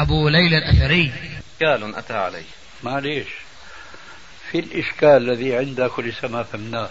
[0.00, 1.12] أبو ليلى الأثري.
[1.52, 2.44] إشكال أتى عليه.
[2.82, 3.28] معليش.
[4.50, 6.90] في الإشكال الذي عندك ولسه ما فهمناه.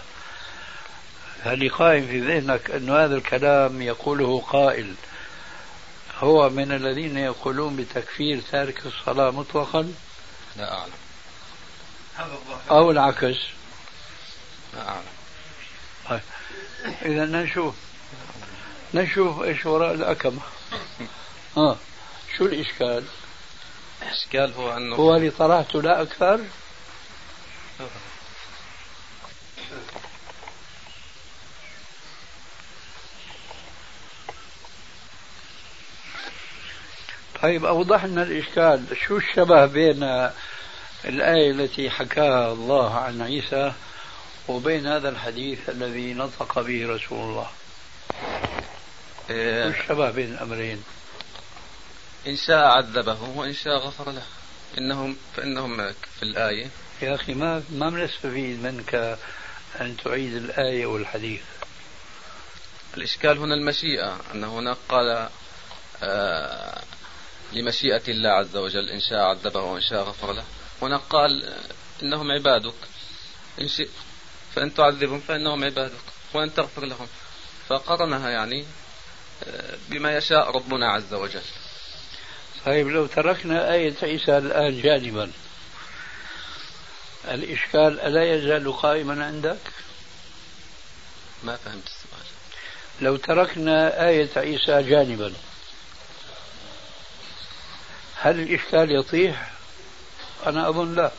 [1.42, 4.94] هل قائم في ذهنك أن هذا الكلام يقوله قائل
[6.18, 9.92] هو من الذين يقولون بتكفير تارك الصلاة مطلقا؟
[10.56, 10.92] لا أعلم.
[12.70, 13.38] أو العكس.
[14.74, 15.02] لا أعلم.
[16.08, 16.20] طيب.
[17.02, 17.74] إذا نشوف.
[18.94, 20.40] نشوف إيش وراء الأكمة.
[21.56, 21.76] آه.
[22.36, 23.04] شو الإشكال؟
[24.02, 26.40] الإشكال هو أنه هو اللي طرحته لا أكثر؟
[37.42, 40.30] طيب أوضح لنا الإشكال شو الشبه بين
[41.04, 43.72] الآية التي حكاها الله عن عيسى
[44.48, 47.46] وبين هذا الحديث الذي نطق به رسول الله
[49.30, 50.84] إيه شو الشبه بين الأمرين
[52.26, 54.22] إن شاء عذبه وإن شاء غفر له
[54.78, 56.70] إنهم فإنهم في الآية.
[57.02, 59.18] يا أخي ما ما بنستفيد منك
[59.80, 61.42] أن تعيد الآية والحديث؟
[62.96, 64.20] الإشكال هنا المشيئة.
[64.34, 65.28] أن هناك قال
[66.02, 66.82] آه
[67.52, 70.44] لمشيئة الله عز وجل إن شاء عذبه وإن شاء غفر له.
[70.82, 71.54] هناك قال
[72.02, 72.74] إنهم عبادك.
[73.60, 73.90] إن شئت
[74.54, 76.04] فإن تعذبهم فإنهم عبادك
[76.34, 77.06] وإن تغفر لهم.
[77.68, 78.64] فقرنها يعني
[79.44, 81.42] آه، بما يشاء ربنا عز وجل.
[82.66, 85.30] طيب لو تركنا آية عيسى الآن جانبا
[87.24, 89.58] الإشكال ألا يزال قائما عندك؟
[91.42, 92.26] ما فهمت السؤال
[93.00, 95.32] لو تركنا آية عيسى جانبا
[98.16, 99.50] هل الإشكال يطيح؟
[100.46, 101.10] أنا أظن لا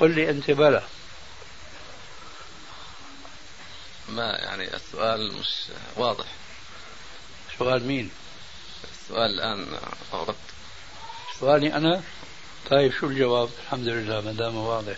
[0.00, 0.82] قل لي أنت بلى
[4.08, 5.48] ما يعني السؤال مش
[5.96, 6.26] واضح
[7.58, 8.10] سؤال مين؟
[9.04, 9.66] السؤال الآن
[10.14, 10.36] أردت
[11.40, 12.02] سؤالي أنا؟
[12.70, 14.96] طيب شو الجواب؟ الحمد لله ما دام واضح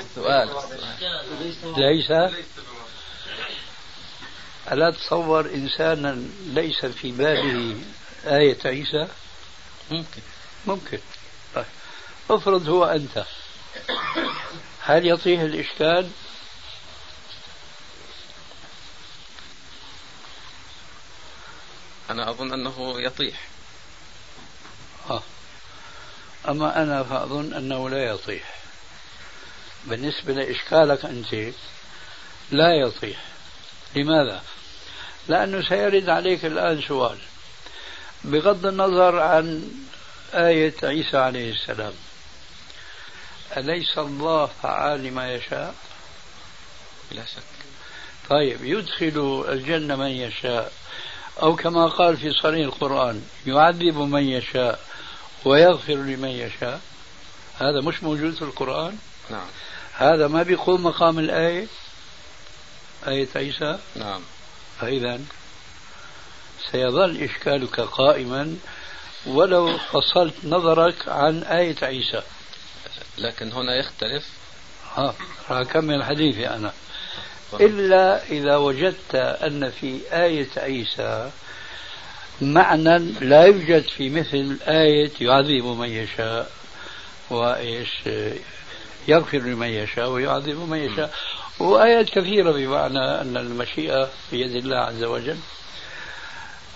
[0.00, 0.48] السؤال
[1.76, 2.10] ليس
[4.72, 7.76] ألا تصور إنسانا ليس في باله
[8.26, 9.08] آية عيسى؟
[9.90, 10.22] ممكن
[10.66, 10.98] ممكن
[11.54, 11.64] طيب
[12.30, 13.24] افرض هو أنت
[14.80, 16.10] هل يطيح الإشكال؟
[22.10, 23.40] أنا أظن أنه يطيح
[25.10, 25.22] آه.
[26.48, 28.54] أما أنا فأظن أنه لا يطيح
[29.84, 31.54] بالنسبة لإشكالك أنت
[32.50, 33.24] لا يطيح
[33.96, 34.42] لماذا؟
[35.28, 37.18] لأنه سيرد عليك الآن سؤال
[38.24, 39.70] بغض النظر عن
[40.34, 41.92] آية عيسى عليه السلام
[43.56, 45.74] أليس الله فعال لما يشاء؟
[47.10, 47.42] بلا شك
[48.30, 50.72] طيب يدخل الجنة من يشاء
[51.42, 54.80] أو كما قال في صريح القرآن يعذب من يشاء
[55.44, 56.80] ويغفر لمن يشاء.
[57.58, 58.98] هذا مش موجود في القرآن؟
[59.30, 59.46] نعم.
[59.92, 61.66] هذا ما بيقوم مقام الآية؟
[63.08, 64.20] آية عيسى؟ نعم.
[64.80, 65.20] فإذا
[66.70, 68.56] سيظل إشكالك قائما
[69.26, 72.22] ولو فصلت نظرك عن آية عيسى.
[73.18, 74.24] لكن هنا يختلف.
[74.94, 75.14] ها
[75.50, 76.72] راح أكمل حديثي أنا.
[77.60, 81.30] إلا إذا وجدت أن في آية عيسى
[82.40, 86.50] معنى لا يوجد في مثل آية يعذب من يشاء
[87.30, 87.90] وإيش
[89.08, 91.14] يغفر لمن يشاء ويعذب من يشاء.
[91.58, 95.36] وآيات كثيرة بمعنى أن المشيئة بيد الله عز وجل.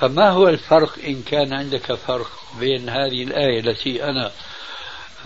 [0.00, 2.30] فما هو الفرق إن كان عندك فرق
[2.60, 4.32] بين هذه الآية التي أنا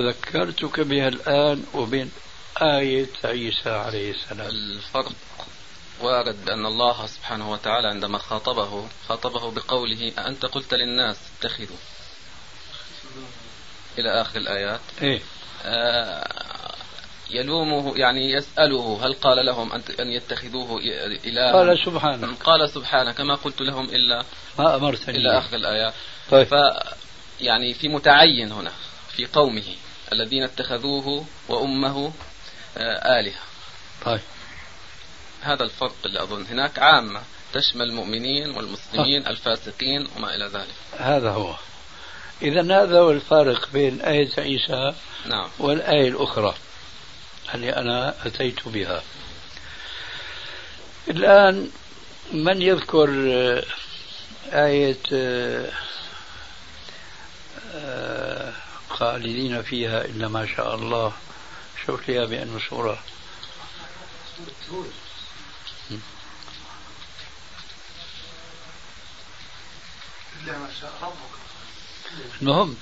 [0.01, 2.11] ذكرتك بها الآن وبين
[2.63, 4.49] آية عيسى عليه السلام.
[4.49, 5.13] الفرق
[6.01, 11.77] وارد أن الله سبحانه وتعالى عندما خاطبه خاطبه بقوله أنت قلت للناس اتخذوا.
[13.99, 14.81] إلى آخر الآيات.
[15.03, 15.21] إيه؟
[15.65, 16.75] آه
[17.31, 20.81] يلومه يعني يسأله هل قال لهم أن يتخذوه
[21.25, 22.35] إلها؟ قال سبحانه.
[22.45, 24.25] قال سبحانه كما قلت لهم إلا
[24.59, 25.17] ما أمرتني.
[25.19, 25.95] إلى آخر الآيات.
[26.31, 26.47] طيب.
[26.47, 26.55] ف
[27.41, 28.73] يعني في متعين هنا
[29.09, 29.75] في قومه
[30.13, 32.13] الذين اتخذوه وأمه
[32.77, 33.41] آلهة.
[34.05, 34.21] طيب.
[35.41, 37.23] هذا الفرق اللي أظن هناك عامة.
[37.53, 40.75] تشمل المؤمنين والمسلمين الفاسقين وما إلى ذلك.
[40.99, 41.55] هذا هو.
[42.43, 44.95] إذا هذا هو الفارق بين آية عيسى
[45.27, 45.49] نعم.
[45.59, 46.55] والآية الأخرى
[47.55, 49.03] اللي أنا أتيت بها.
[51.09, 51.71] الآن
[52.33, 53.09] من يذكر
[54.53, 54.99] آية
[57.75, 58.53] آه،
[58.91, 61.13] خالدين فيها إلا ما شاء الله
[61.87, 62.59] شوف لي بأنه
[71.03, 71.17] ربك
[72.43, 72.77] المهم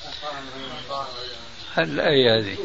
[1.79, 2.59] الآية هذه؟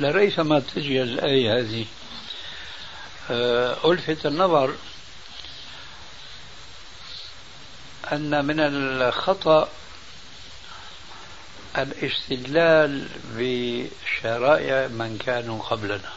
[0.00, 1.86] لريثما تجي الآية هذه؟
[3.30, 4.74] آه، ألفت النظر
[8.12, 9.68] أن من الخطأ
[11.78, 16.12] الاستدلال بشرائع من كانوا قبلنا.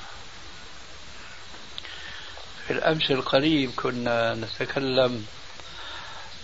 [2.68, 5.26] في الأمس القريب كنا نتكلم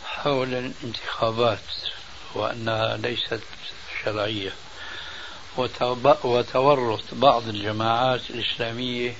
[0.05, 1.59] حول الانتخابات
[2.33, 3.41] وأنها ليست
[4.03, 4.53] شرعية.
[5.57, 9.15] وتورط بعض الجماعات الإسلامية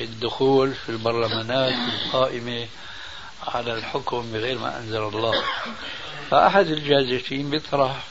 [0.00, 2.66] الدخول في البرلمانات القائمة
[3.46, 5.44] على الحكم بغير ما أنزل الله.
[6.30, 8.04] فأحد الجازفين بيطرح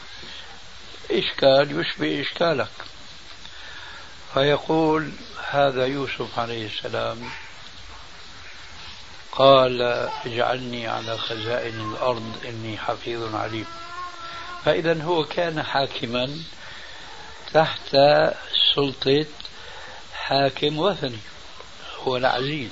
[1.11, 2.71] إشكال يشبه إشكالك.
[4.33, 5.11] فيقول
[5.49, 7.29] هذا يوسف عليه السلام
[9.31, 9.81] قال
[10.25, 13.65] اجعلني على خزائن الأرض إني حفيظ عليم.
[14.65, 16.37] فإذا هو كان حاكما
[17.53, 17.97] تحت
[18.75, 19.25] سلطة
[20.13, 21.19] حاكم وثني
[21.99, 22.71] هو العزيز.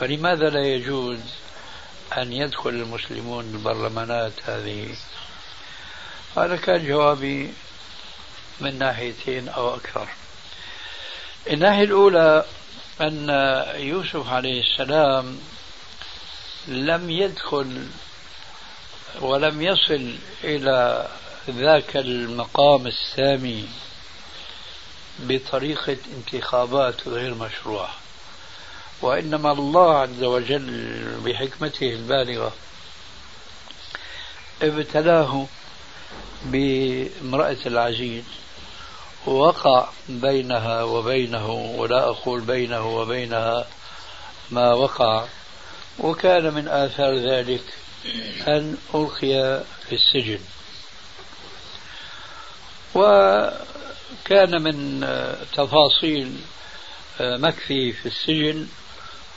[0.00, 1.18] فلماذا لا يجوز
[2.18, 4.96] أن يدخل المسلمون البرلمانات هذه؟
[6.36, 7.54] هذا كان جوابي
[8.60, 10.08] من ناحيتين أو أكثر.
[11.50, 12.44] الناحية الأولى
[13.00, 13.28] أن
[13.74, 15.40] يوسف عليه السلام
[16.68, 17.88] لم يدخل
[19.20, 20.14] ولم يصل
[20.44, 21.08] إلى
[21.50, 23.68] ذاك المقام السامي
[25.18, 27.94] بطريقة انتخابات غير مشروعة.
[29.02, 32.52] وإنما الله عز وجل بحكمته البالغة
[34.62, 35.46] ابتلاه
[36.44, 38.24] بامرأة العزيز
[39.26, 43.66] وقع بينها وبينه ولا أقول بينه وبينها
[44.50, 45.24] ما وقع.
[45.98, 47.62] وكان من آثار ذلك
[48.48, 50.40] أن ألقي في السجن.
[52.96, 55.00] وكان من
[55.52, 56.36] تفاصيل
[57.20, 58.68] مكفي في السجن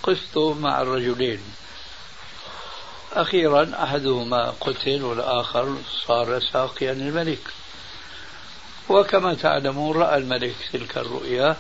[0.03, 1.41] قفت مع الرجلين.
[3.13, 5.75] أخيرا أحدهما قتل والآخر
[6.07, 7.41] صار ساقيا للملك.
[8.89, 11.57] وكما تعلمون رأى الملك تلك الرؤيا.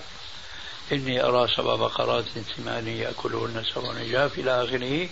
[0.91, 5.09] إني أرى سبع بقرات ثمان يأكلهن سبع نجاف إلى آخره.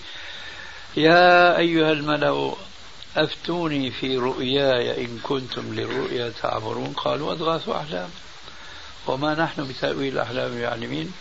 [0.97, 2.55] يا أيها الملأ
[3.17, 8.09] أفتوني في رؤياي إن كنتم للرؤيا تعبرون قالوا أضغاث أحلام.
[9.07, 11.13] وما نحن بتأويل الأحلام بعالمين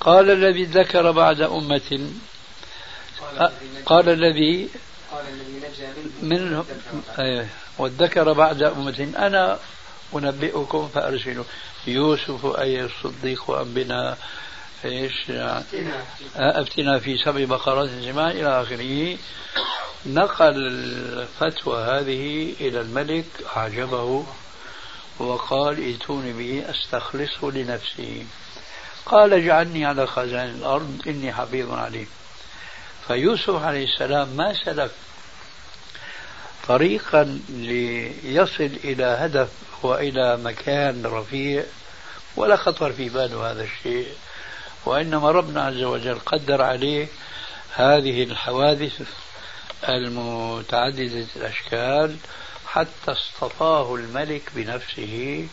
[0.00, 2.10] قال الذي ذكر بعد أمة
[3.86, 4.68] قال الذي
[6.22, 6.64] منه.
[7.78, 9.12] وذكر بعد أمة.
[9.18, 9.58] أنا
[10.14, 11.44] أنبئكم فأرسلوا.
[11.86, 14.16] يوسف أي الصديق وأنبنا
[14.84, 15.30] إيش
[16.36, 19.16] افتنا في سبع بقرات سمان إلى آخره.
[20.06, 23.24] نقل الفتوى هذه إلى الملك
[23.56, 24.26] أعجبه
[25.18, 28.26] وقال ائتوني به أستخلصه لنفسي.
[29.06, 32.08] قال اجعلني على خزائن الأرض إني حفيظ عليم
[33.06, 34.90] فيوسف عليه السلام ما سلك
[36.68, 39.48] طريقا ليصل إلى هدف
[39.82, 41.64] وإلى مكان رفيع
[42.36, 44.08] ولا خطر في باله هذا الشيء.
[44.84, 47.08] وإنما ربنا عز وجل قدر عليه
[47.74, 49.02] هذه الحوادث
[49.88, 52.16] المتعددة الأشكال
[52.66, 55.46] حتى اصطفاه الملك بنفسه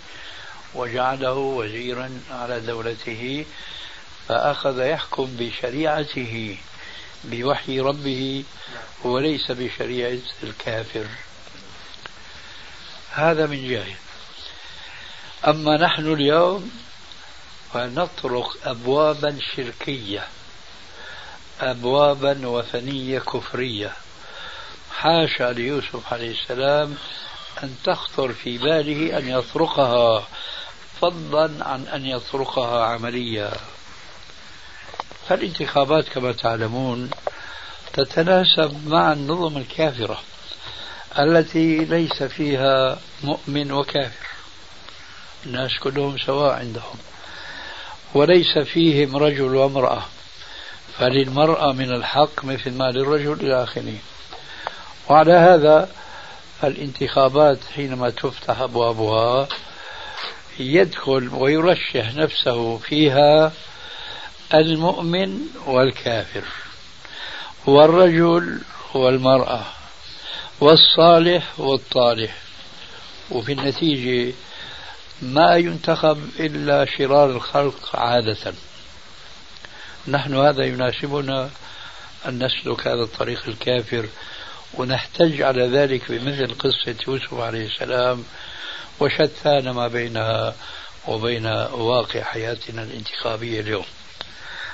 [0.75, 3.45] وجعله وزيرا على دولته
[4.27, 6.57] فأخذ يحكم بشريعته
[7.23, 8.43] بوحي ربه
[9.03, 11.05] وليس بشريعة الكافر.
[13.11, 13.95] هذا من جهة.
[15.47, 16.71] أما نحن اليوم
[17.77, 20.27] فنطرق أبوابا شركية
[21.61, 23.93] أبوابا وثنية كفرية.
[24.91, 26.95] حاشا ليوسف عليه السلام
[27.63, 30.27] أن تخطر في باله أن يطرقها
[31.01, 33.51] فضلا عن أن يطرقها عمليا.
[35.29, 37.09] فالانتخابات كما تعلمون
[37.93, 40.21] تتناسب مع النظم الكافرة
[41.19, 44.27] التي ليس فيها مؤمن وكافر.
[45.45, 46.97] الناس كلهم سواء عندهم.
[48.17, 50.05] وليس فيهم رجل وامرأة
[50.97, 53.95] فللمرأة من الحق مثل ما للرجل إلى آخره.
[55.09, 55.89] وعلى هذا
[56.63, 59.47] الانتخابات حينما تفتح أبوابها
[60.59, 63.51] يدخل ويرشح نفسه فيها
[64.53, 66.43] المؤمن والكافر
[67.65, 68.61] والرجل
[68.93, 69.61] والمرأة
[70.59, 72.37] والصالح والطالح.
[73.31, 74.33] وفي النتيجة
[75.21, 78.53] ما ينتخب إلا شرار الخلق عادة.
[80.07, 81.49] نحن هذا يناسبنا
[82.27, 84.05] أن نسلك هذا الطريق الكافر
[84.73, 88.23] ونحتج على ذلك بمثل قصة يوسف عليه السلام
[88.99, 90.55] وشتان ما بينها
[91.07, 93.85] وبين واقع حياتنا الانتخابية اليوم.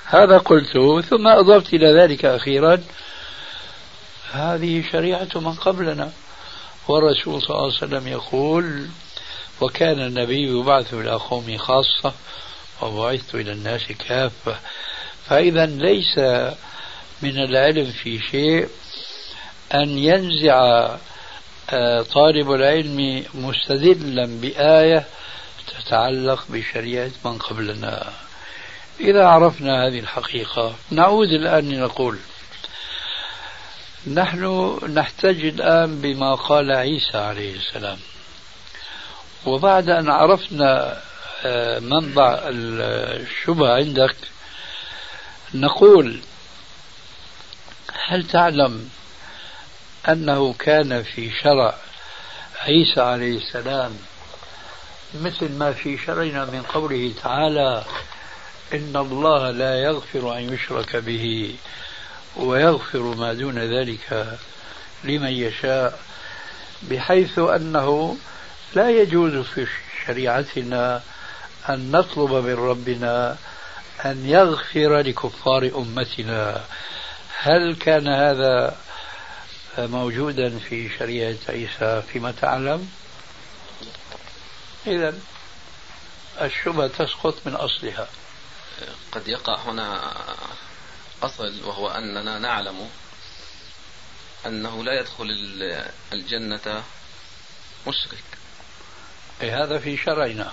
[0.06, 2.84] هذا قلته ثم أضفت إلى ذلك أخيرا
[4.32, 6.12] هذه شريعة من قبلنا.
[6.88, 8.88] والرسول صلى الله عليه وسلم يقول
[9.62, 12.14] وكان النبي يبعث إلى قومه خاصة
[12.82, 14.60] وبعثت إلى الناس كافة.
[15.26, 16.18] فإذا ليس
[17.22, 18.68] من العلم في شيء
[19.74, 20.90] أن ينزع
[21.70, 25.06] آه، طالب العلم مستدلا بآية
[25.68, 28.14] تتعلق بشريعة من قبلنا.
[29.00, 32.18] إذا عرفنا هذه الحقيقة نعود الآن لنقول
[34.08, 37.98] نحن نحتج الآن بما قال عيسى عليه السلام.
[39.46, 41.02] وبعد أن عرفنا
[41.46, 44.16] آه، منبع الشبهة عندك
[45.54, 46.20] نقول
[48.08, 48.90] هل تعلم
[50.10, 51.76] أنه كان في شرع
[52.62, 53.98] عيسى عليه السلام
[55.14, 57.84] مثل ما في شرعنا من قوله تعالى
[58.74, 61.56] إن الله لا يغفر أن يشرك به
[62.36, 64.38] ويغفر ما دون ذلك
[65.04, 66.00] لمن يشاء
[66.82, 68.18] بحيث أنه
[68.76, 69.68] لا يجوز في
[70.06, 71.04] شريعتنا
[71.70, 73.38] أن نطلب من ربنا
[74.06, 76.66] أن يغفر لكفار أمتنا.
[77.38, 78.78] هل كان هذا
[79.78, 82.90] موجودا في شريعة عيسى فيما تعلم؟
[84.88, 85.14] إذا
[86.42, 88.08] الشبهة تسقط من أصلها.
[89.12, 90.14] قد يقع هنا
[91.24, 92.90] أصل وهو أننا نعلم
[94.46, 95.26] أنه لا يدخل
[96.14, 96.84] الجنة
[97.88, 98.33] مشرك.
[99.42, 100.52] أي هذا في شرعنا.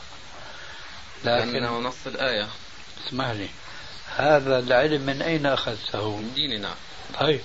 [1.24, 2.48] لكن لأنه نص الآية.
[3.06, 3.48] اسمح لي
[4.16, 6.74] هذا العلم من أين أخذته؟ من ديننا.
[7.20, 7.40] طيب.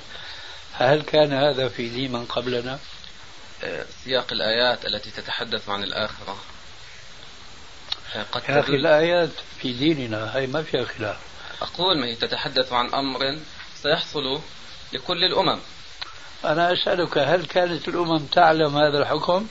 [0.74, 2.80] هل كان هذا في دين من قبلنا؟
[3.63, 6.38] آه، سياق الآيات التي تتحدث عن الآخرة.
[8.15, 9.30] آه، قد يا أخي الآيات
[9.62, 11.18] في ديننا هي ما فيها خلاف.
[11.62, 13.39] أقول ما هي تتحدث عن أمر
[13.84, 14.39] سيحصل
[14.94, 15.60] لكل الأمم.
[16.46, 19.48] أنا أسألك هل كانت الأمم تعلم هذا الحكم؟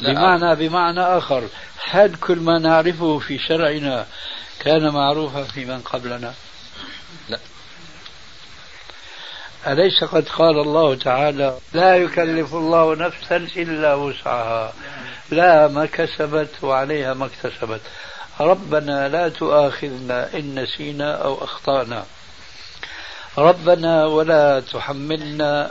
[0.00, 1.48] بمعنى بمعنى آخر.
[1.90, 4.06] هل كل ما نعرفه في شرعنا
[4.60, 6.34] كان معروفا في من قبلنا.
[7.28, 7.38] لا.
[9.66, 14.72] أليس قد قال الله تعالى لا يكلف الله نفسا إلا وسعها.
[15.30, 17.80] لا ما كسبت وعليها ما اكتسبت.
[18.40, 22.04] ربنا لا تؤاخذنا إن نسينا أو أخطأنا.
[23.38, 25.70] ربنا ولا تحملنا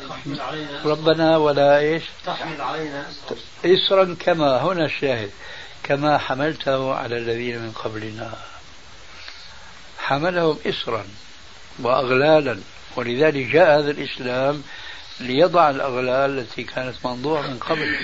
[0.86, 3.06] ربنا ولا إيش؟ تحمل علينا
[3.66, 5.32] إسرا كما هنا الشاهد
[5.84, 8.34] كما حملته على الذين من قبلنا
[10.00, 11.06] حملهم إسرا
[11.80, 12.60] وأغلالا
[12.96, 14.64] ولذلك جاء هذا الإسلام
[15.20, 17.96] ليضع الأغلال التي كانت منضوعة من قبل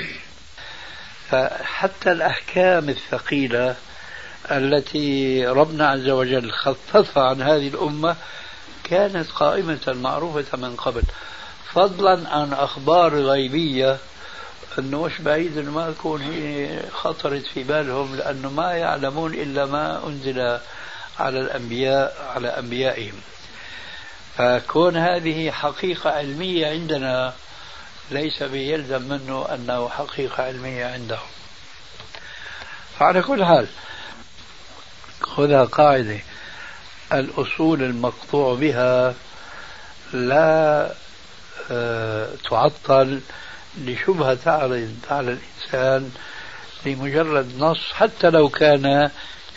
[1.29, 3.75] فحتى الأحكام الثقيلة
[4.51, 8.15] التي ربنا عز وجل خففها عن هذه الأمة
[8.93, 11.03] كانت قائمة معروفة من قبل.
[11.73, 13.97] فضلا عن أخبار غيبية
[14.79, 20.07] أنه مش بعيد أنه ما تكون هي خطرت في بالهم لأنه ما يعلمون إلا ما
[20.07, 20.59] أنزل
[21.19, 23.21] على الأنبياء على أنبيائهم.
[24.37, 27.33] فكون هذه حقيقة علمية عندنا
[28.11, 31.29] ليس بيلزم منه أنه حقيقة علمية عندهم.
[32.99, 33.67] فعلى كل حال
[35.21, 36.19] خذها قاعدة.
[37.19, 39.13] الأصول المقطوع بها
[40.13, 40.91] لا
[41.71, 43.19] آه، تعطل
[43.77, 46.11] لشبهة تعرض على الإنسان
[46.85, 49.09] لمجرد نص حتى لو كان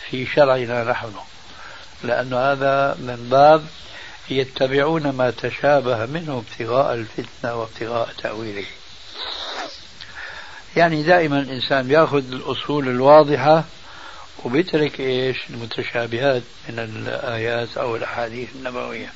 [0.09, 1.13] في شرعنا نحن.
[2.03, 3.65] لأن هذا من باب
[4.29, 8.65] يتبعون ما تشابه منه ابتغاء الفتنة وابتغاء تأويله.
[10.75, 13.63] يعني دائما الإنسان يأخذ الأصول الواضحة
[14.45, 19.13] وبيترك إيش المتشابهات من الآيات أو الأحاديث النبوية.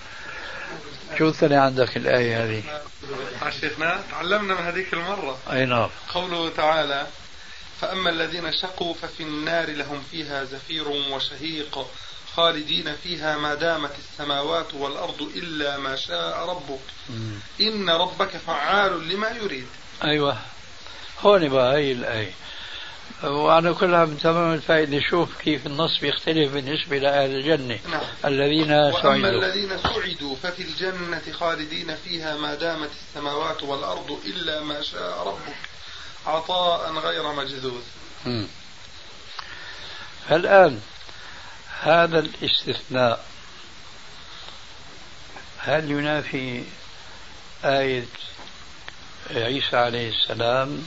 [1.17, 2.63] شو الثاني عندك الآية هذه؟
[3.61, 5.37] شيخنا تعلمنا من هذيك المرة.
[5.51, 5.89] أي نعم.
[6.13, 7.07] قوله تعالى
[7.81, 11.87] فأما الذين شقوا ففي النار لهم فيها زفير وشهيق
[12.35, 16.79] خالدين فيها ما دامت السماوات والأرض إلا ما شاء ربك.
[17.61, 19.67] إن ربك فعال لما يريد.
[20.03, 20.37] أيوة.
[21.19, 22.31] هون بقى هي الآية.
[23.23, 24.99] وعلى كل حال تمام الفائدة.
[25.09, 27.79] شوف كيف النص بيختلف بالنسبة لأهل الجنة.
[27.91, 28.01] نعم.
[28.25, 29.09] الذين سعدوا.
[29.09, 35.55] وأما الذين سعدوا ففي الجنة خالدين فيها ما دامت السماوات والأرض إلا ما شاء ربك.
[36.25, 37.81] عطاء غير مجذوذ.
[40.31, 40.81] الآن
[41.81, 43.25] هذا الاستثناء.
[45.57, 46.63] هل ينافي
[47.65, 48.05] آية
[49.31, 50.85] عيسى عليه السلام؟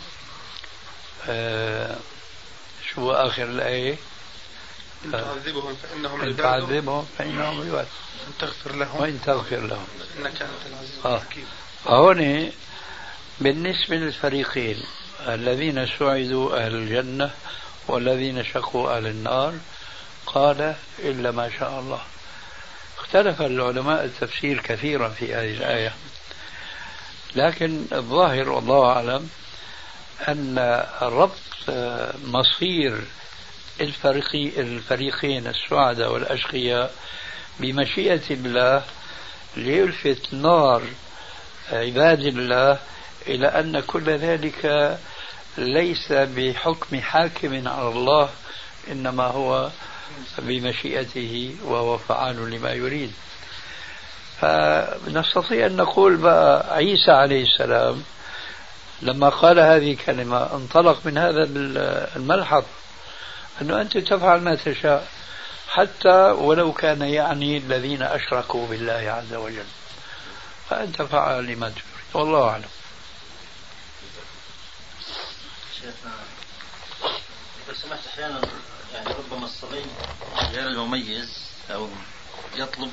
[1.28, 1.96] آه
[2.94, 3.96] شو آخر الآية.
[5.04, 7.86] إن تعذبهم فإنهم إن تعذبهم فإنهم عباد.
[8.26, 9.00] إن تغفر لهم.
[9.00, 9.86] وإن تغفر لهم.
[10.18, 11.16] إنك أنت العزيز آه.
[11.16, 11.46] الحكيم.
[11.86, 12.50] هون
[13.40, 14.82] بالنسبة للفريقين
[15.28, 17.30] الذين سعدوا أهل الجنة
[17.88, 19.54] والذين شقوا أهل النار
[20.26, 22.00] قال إلا ما شاء الله.
[22.98, 25.94] اختلف العلماء التفسير كثيرا في هذه الآية.
[27.36, 29.30] لكن الظاهر والله أعلم
[30.28, 31.74] أن ربط
[32.24, 33.00] مصير
[33.80, 36.94] الفريقي الفريقين السعداء والأشقياء
[37.60, 38.82] بمشيئة الله
[39.56, 40.82] ليلفت نار
[41.72, 42.78] عباد الله
[43.26, 44.98] إلى أن كل ذلك
[45.58, 48.28] ليس بحكم حاكم على الله
[48.90, 49.70] إنما هو
[50.38, 53.12] بمشيئته وهو فعال لما يريد.
[54.40, 58.02] فنستطيع أن نقول بقى عيسى عليه السلام
[59.02, 61.42] لما قال هذه الكلمة انطلق من هذا
[62.16, 62.64] الملحظ
[63.60, 65.08] أنه أنت تفعل ما تشاء
[65.68, 69.66] حتى ولو كان يعني الذين أشركوا بالله عز وجل.
[70.70, 71.84] فأنت فعل لما تريد.
[72.14, 72.68] والله أعلم.
[77.68, 78.40] لو سمحت أحيانا
[78.94, 79.84] يعني ربما الصبي
[80.52, 81.38] غير المميز
[81.70, 81.88] أو
[82.56, 82.92] يطلب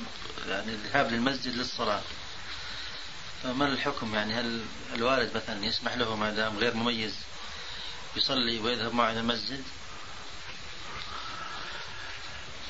[0.49, 2.02] يعني الذهاب للمسجد للصلاة.
[3.43, 4.62] فما الحكم يعني هل
[4.95, 7.15] الوالد مثلا يسمح له ما دام غير مميز
[8.15, 9.63] يصلي ويذهب معه إلى المسجد؟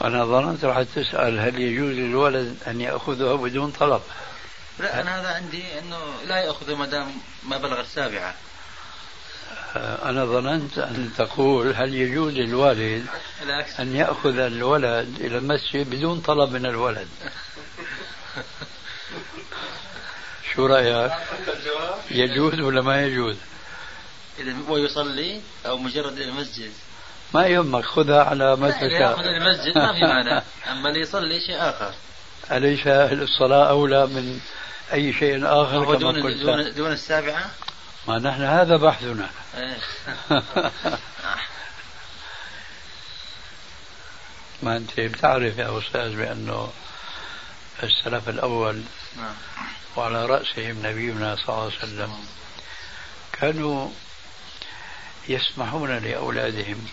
[0.01, 4.01] أنا ظننت راح تسأل هل يجوز للولد أن يأخذها بدون طلب؟
[4.79, 7.11] لا أنا هذا عندي أنه لا يأخذه ما دام
[7.43, 8.35] ما بلغ السابعة
[9.75, 13.05] أنا ظننت أن تقول هل يجوز للوالد
[13.79, 17.07] أن يأخذ الولد إلى المسجد بدون طلب من الولد
[20.55, 21.11] شو رأيك
[22.11, 23.35] يجوز ولا ما يجوز؟
[24.39, 26.71] إذا ويصلي أو مجرد إلى المسجد.
[27.33, 30.43] ما يهمك خذها على تشاء يأخذ المسجد ما في مانع.
[30.71, 31.93] أما اللي يصلي شيء آخر.
[32.51, 34.39] أليس الصلاة أولى من
[34.93, 37.51] أي شيء آخر كما دون, قلت؟ دون, دون السابعة؟
[38.07, 39.29] ما نحن هذا بحثنا.
[39.57, 39.77] إيه.
[44.63, 46.69] ما أنت بتعرف يا أستاذ بأنه
[47.83, 48.83] السلف الأول
[49.17, 49.35] نعم.
[49.95, 52.25] وعلى رأسهم نبينا صلى الله عليه وسلم.
[53.33, 53.89] كانوا
[55.29, 56.87] يسمحون لأولادهم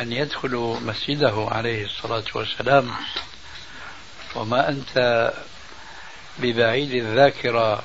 [0.00, 2.90] أن يدخلوا مسجده عليه الصلاة والسلام.
[4.34, 5.32] وما أنت
[6.38, 7.84] ببعيد الذاكرة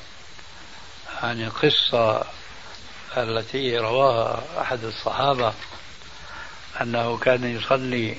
[1.21, 2.23] عن القصة
[3.17, 5.53] التي رواها أحد الصحابة
[6.81, 8.17] أنه كان يصلي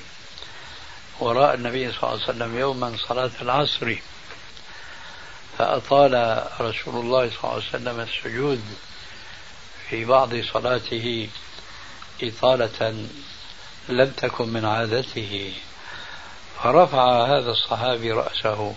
[1.19, 3.95] وراء النبي صلى الله عليه وسلم يوما صلاة العصر.
[5.59, 8.61] فأطال رسول الله صلى الله عليه وسلم السجود
[9.89, 11.29] في بعض صلاته
[12.23, 13.05] إطالة
[13.89, 15.53] لم تكن من عادته.
[16.63, 18.75] فرفع هذا الصحابي رأسه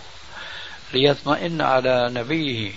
[0.93, 2.71] ليطمئن على نبيه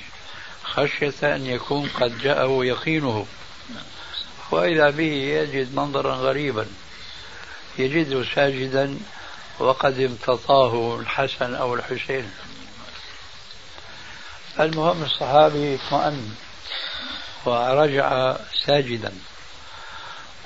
[0.62, 3.26] خشية أن يكون قد جاءه يقينه.
[4.50, 6.66] وإذا به يجد منظرا غريبا
[7.78, 8.98] يجده ساجدا
[9.58, 12.30] وقد امتطاه الحسن أو الحسين.
[14.60, 16.34] المهم الصحابي اطمأن
[17.44, 19.12] ورجع ساجدا.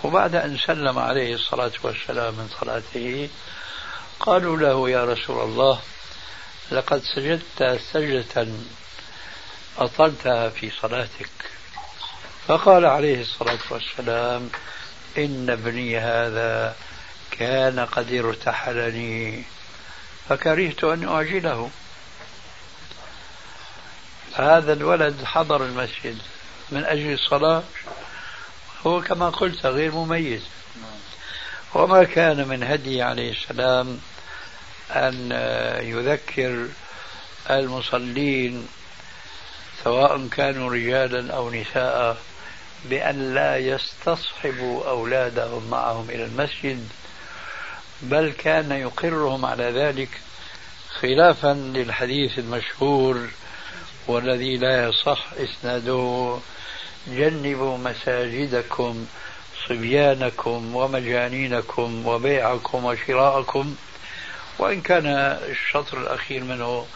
[0.04, 3.28] وبعد أن سلم عليه الصلاة والسلام من صلاته
[4.20, 5.80] قالوا له يا رسول الله
[6.70, 8.46] لقد سجدت سجدة
[9.78, 11.30] أطلتها في صلاتك.
[12.46, 14.50] فقال عليه الصلاة والسلام
[15.18, 16.76] إن ابني هذا
[17.30, 19.44] كان قد ارتحلني
[20.28, 21.70] فكرهت أن أعجله.
[24.40, 26.18] هذا الولد حضر المسجد
[26.70, 27.62] من أجل الصلاة.
[28.86, 30.42] هو كما قلت غير مميز.
[31.74, 34.00] وما كان من هدي عليه السلام
[34.90, 35.32] أن
[35.82, 36.68] يذكر
[37.50, 38.68] المصلين
[39.84, 42.16] سواء كانوا رجالا أو نساء
[42.84, 46.88] بأن لا يستصحبوا أولادهم معهم إلى المسجد
[48.02, 50.08] بل كان يقرهم على ذلك
[51.00, 53.28] خلافا للحديث المشهور
[54.10, 56.38] والذي لا يصح إسناده.
[57.06, 59.06] جنبوا مساجدكم
[59.68, 63.76] صبيانكم ومجانينكم وبيعكم وشراءكم.
[64.58, 65.06] وإن كان
[65.50, 66.86] الشطر الأخير منه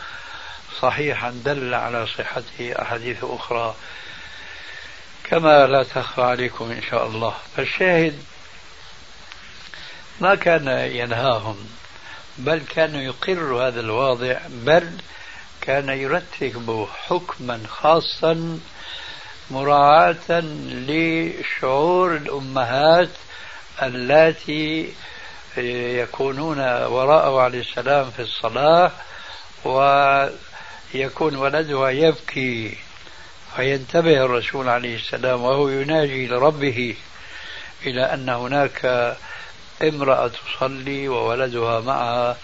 [0.81, 3.75] صحيحا دل على صحته أحاديث أخرى.
[5.25, 7.35] كما لا تخفى عليكم إن شاء الله.
[7.57, 8.23] فالشاهد
[10.21, 11.57] ما كان ينهاهم
[12.39, 14.91] بل كان يقر هذا الواضع بل
[15.67, 18.59] كان يرتب حكما خاصا
[19.51, 20.41] مراعاة
[20.89, 23.09] لشعور الأمهات
[23.83, 24.93] اللاتي
[25.57, 28.91] يكونون وراءه عليه السلام في الصلاة
[29.65, 32.77] ويكون ولدها يبكي
[33.57, 36.97] فينتبه الرسول عليه السلام وهو يناجي لربه
[37.87, 39.17] إلى أن هناك
[39.83, 42.37] امرأة تصلي وولدها معها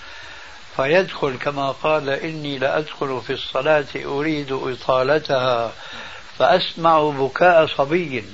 [0.83, 5.73] فيدخل كما قال إني لأدخل في الصلاة أريد إطالتها
[6.38, 8.25] فأسمع بكاء صبي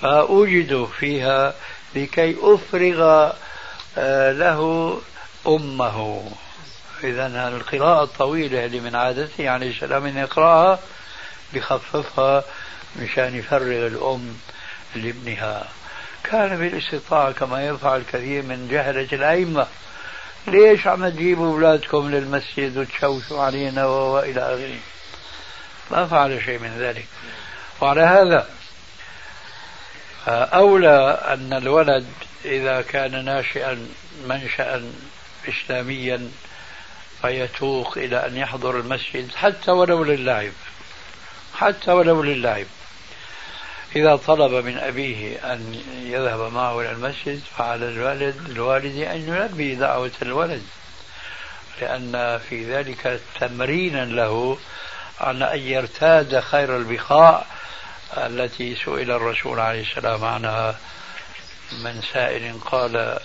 [0.00, 1.54] فأوجد فيها
[1.94, 3.30] لكي أفرغ
[3.98, 5.00] آه، له
[5.46, 6.30] أمه.
[7.04, 10.78] إذا القراءة الطويلة اللي من عادته عليه السلام أن يقرأها
[11.54, 12.44] بخففها
[13.02, 14.36] مشان يفرغ الأم
[14.94, 15.68] لابنها.
[16.24, 19.66] كان بالاستطاعة كما يفعل كثير من جهلة الأئمة
[20.46, 24.78] ليش عم تجيبوا أولادكم للمسجد وتشوشوا علينا وإلى آخره؟
[25.90, 27.06] ما فعل شيء من ذلك.
[27.80, 28.48] وعلى هذا
[30.28, 32.06] أولى أن الولد
[32.44, 33.86] إذا كان ناشئا
[34.26, 34.82] منشأ
[35.48, 36.30] إسلاميا
[37.22, 40.52] فيتوق إلى أن يحضر المسجد حتى ولو للعب.
[41.54, 42.66] حتى ولو للعب.
[43.96, 50.10] إذا طلب من أبيه أن يذهب معه إلى المسجد فعلى الوالد الوالد أن يلبي دعوة
[50.22, 50.62] الولد
[51.80, 54.58] لأن في ذلك تمرينا له
[55.20, 57.44] على أن يرتاد خير البقاع
[58.16, 60.78] التي سئل الرسول عليه السلام عنها.
[61.72, 63.18] من سائل قال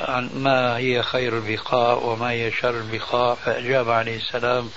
[0.00, 4.70] عن ما هي خير البقاع وما هي شر البقاع فأجاب عليه السلام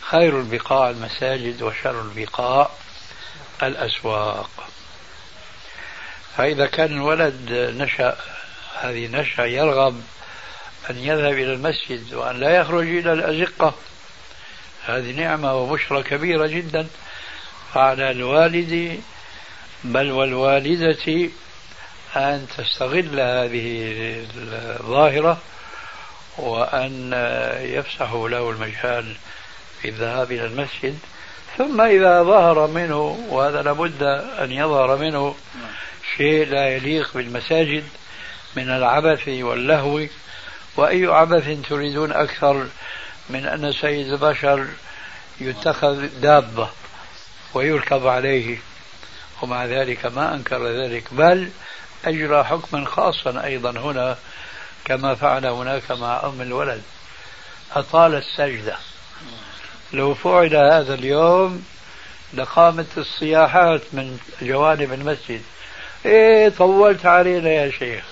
[0.00, 2.70] خير البقاع المساجد وشر البقاع
[3.62, 4.50] الأسواق.
[6.36, 8.16] فإذا كان الولد نشأ
[8.80, 10.02] هذه نشأة يرغب
[10.90, 13.74] أن يذهب إلى المسجد وأن لا يخرج إلى الأزقة
[14.86, 16.88] هذه نعمة وبشرى كبيرة جدا.
[17.74, 19.00] فعلى الوالد
[19.84, 21.30] بل والوالدة
[22.16, 23.92] أن تستغل هذه
[24.80, 25.38] الظاهرة
[26.38, 27.12] وأن
[27.60, 29.16] يفسحوا له المجال
[29.82, 30.98] في الذهاب إلى المسجد
[31.58, 34.02] ثم إذا ظهر منه وهذا لابد
[34.38, 35.34] أن يظهر منه
[36.16, 37.84] شيء لا يليق بالمساجد
[38.56, 40.06] من العبث واللهو
[40.76, 42.66] وأي عبث تريدون أكثر
[43.30, 44.66] من أن سيد البشر
[45.40, 46.68] يتخذ دابة
[47.54, 48.58] ويركب عليه.
[49.42, 51.04] ومع ذلك ما أنكر ذلك.
[51.14, 51.50] بل
[52.04, 54.16] أجرى حكما خاصا أيضا هنا
[54.84, 56.82] كما فعل هناك مع أم الولد.
[57.72, 58.76] أطال السجدة.
[59.92, 61.64] لو فعل هذا اليوم
[62.34, 65.42] لقامت الصياحات من جوانب المسجد.
[66.06, 68.04] إيه طولت علينا يا شيخ.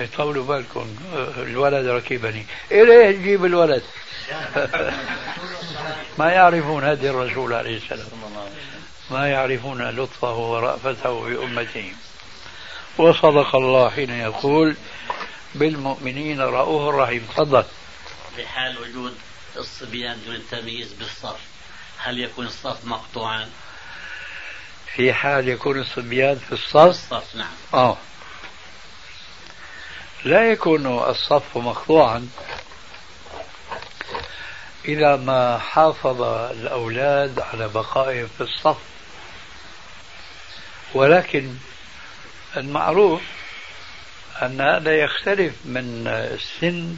[0.00, 0.96] إيه طولوا بالكم
[1.36, 2.46] الولد ركبني.
[2.72, 3.82] إيه ليه تجيب الولد؟
[6.18, 8.06] ما يعرفون هدي الرسول عليه السلام.
[9.10, 11.92] ما يعرفون لطفه ورأفته بأمته.
[12.98, 14.76] وصدق الله حين يقول
[15.54, 17.26] بالمؤمنين رؤوف رحيم.
[17.36, 17.64] تفضل.
[18.38, 19.14] بحال وجود
[19.56, 21.40] الصبيان دون التمييز بالصف
[21.98, 23.50] هل يكون الصف مقطوعا؟
[24.94, 27.54] في حال يكون الصبيان في الصف الصف نعم.
[27.74, 27.96] آه.
[30.24, 32.28] لا يكون الصف مقطوعا
[34.84, 38.78] إذا ما حافظ الأولاد على بقائهم في الصف
[40.94, 41.54] ولكن
[42.56, 43.22] المعروف
[44.42, 46.04] أن هذا يختلف من
[46.60, 46.96] سن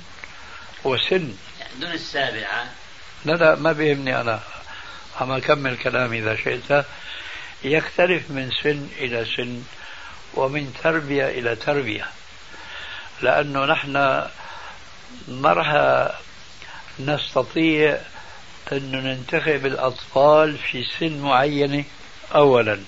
[0.84, 1.34] وسن.
[1.80, 2.66] دون السابعة.
[3.24, 4.40] لا لا ما بيهمني أنا.
[5.20, 6.84] عم أكمل كلامي إذا شئت.
[7.64, 9.62] يختلف من سن إلى سن
[10.34, 12.06] ومن تربية إلى تربية.
[13.22, 14.22] لأنه نحن
[15.44, 15.70] راح
[17.00, 17.98] نستطيع
[18.72, 21.84] أن ننتخب الأطفال في سن معينة
[22.34, 22.80] أولا.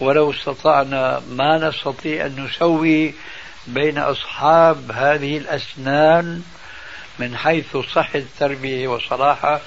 [0.00, 3.14] ولو استطعنا ما نستطيع أن نسوي
[3.66, 6.42] بين أصحاب هذه الأسنان
[7.20, 9.60] من حيث صحة التربية وصلاحها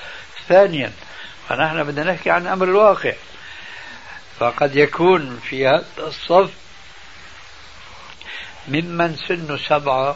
[0.48, 0.92] ثانيا
[1.50, 3.14] فنحن بدنا نحكي عن أمر الواقع.
[4.40, 6.52] فقد يكون في هذا الصف
[8.68, 10.16] ممن سنه سبعة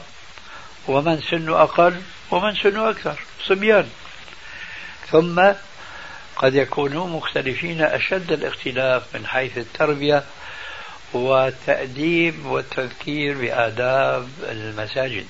[0.88, 3.90] ومن سنه أقل ومن سنه أكثر صبيان.
[5.12, 5.52] ثم
[6.36, 10.24] قد يكونوا مختلفين أشد الاختلاف من حيث التربية
[11.14, 15.28] والتأديب والتذكير بآداب المساجد.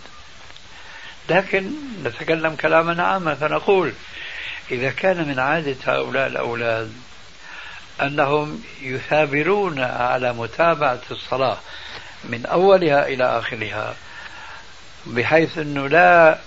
[1.29, 1.71] لكن
[2.03, 3.93] نتكلم كلاما عاما فنقول
[4.71, 6.93] إذا كان من عادة هؤلاء الأولاد
[8.01, 11.57] أنهم يثابرون على متابعة الصلاة
[12.23, 13.95] من أولها إلى آخرها
[15.05, 16.39] بحيث أنه لا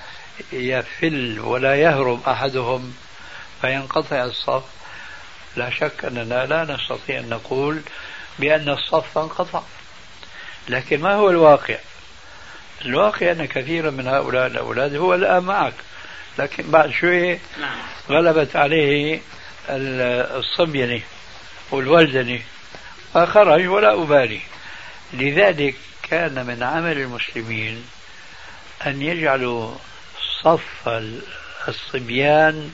[0.52, 2.94] يفل ولا يهرب أحدهم
[3.60, 4.62] فينقطع الصف.
[5.56, 7.82] لا شك أننا لا نستطيع أن نقول
[8.38, 9.62] بأن الصف انقطع
[10.68, 11.76] لكن ما هو الواقع؟
[12.84, 15.74] الواقع أن كثيرا من هؤلاء الأولاد هو الآن معك
[16.38, 17.78] لكن بعد شوية نعم.
[18.10, 19.20] غلبت عليه
[19.68, 21.00] الصبينة
[21.70, 22.40] والولدنة
[23.14, 24.40] فخرج ولا أبالي.
[25.12, 25.74] لذلك
[26.10, 27.84] كان من عمل المسلمين
[28.86, 29.74] أن يجعلوا
[30.42, 30.88] صف
[31.68, 32.72] الصبيان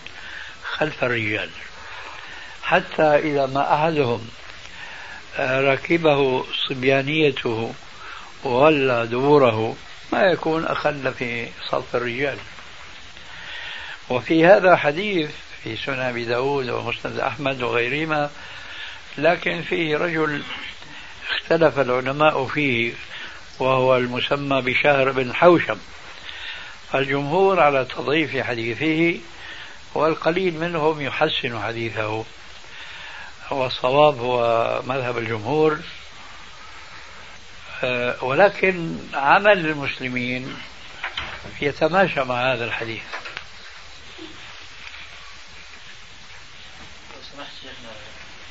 [0.76, 1.50] خلف الرجال.
[2.62, 4.28] حتى إذا ما أحدهم
[5.38, 7.74] ركبه صبيانيته
[8.44, 9.76] وولى دبوره
[10.12, 12.38] ما يكون أخل في صف الرجال.
[14.08, 15.30] وفي هذا حديث
[15.64, 18.30] في سنن أبي داود ومسند أحمد وغيرهما
[19.18, 20.42] لكن فيه رجل
[21.30, 22.92] اختلف العلماء فيه
[23.58, 25.78] وهو المسمى بشهر بن حوشب.
[26.94, 29.20] الجمهور على تضعيف حديثه
[29.94, 32.24] والقليل منهم يحسن حديثه.
[33.50, 35.78] والصواب هو مذهب الجمهور
[38.22, 40.56] ولكن عمل المسلمين
[41.60, 43.02] يتماشى مع هذا الحديث.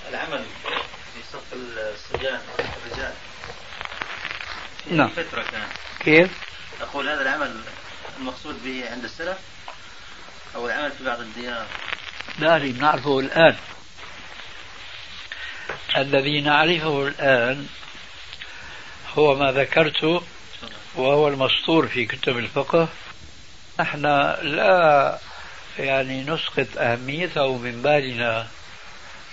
[0.10, 0.46] العمل
[1.14, 3.14] في صف الصبيان الرجال.
[4.92, 5.10] نعم.
[5.10, 5.68] فترة كان
[6.00, 6.32] كيف؟
[6.82, 7.62] أقول هذا العمل
[8.18, 9.38] المقصود به عند السلف
[10.56, 11.66] أو العمل في بعض الديار؟
[12.40, 13.56] لا نعرفه الآن.
[15.98, 17.68] الذي نعرفه الآن
[19.18, 20.22] هو ما ذكرته
[20.96, 22.88] وهو المسطور في كتب الفقه.
[23.80, 24.02] نحن
[24.42, 25.20] لا
[25.80, 28.48] يعني نسقط أهميته من بالنا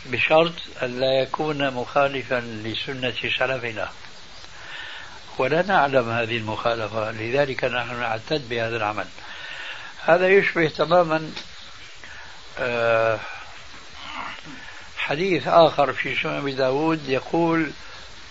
[0.07, 3.89] بشرط أن لا يكون مخالفا لسنة سلفنا.
[5.39, 9.07] ولا نعلم هذه المخالفة لذلك نحن نعتد بهذا العمل.
[10.05, 11.33] هذا يشبه تماما
[12.59, 13.19] آه،
[14.97, 17.71] حديث آخر في سنن أبي داود يقول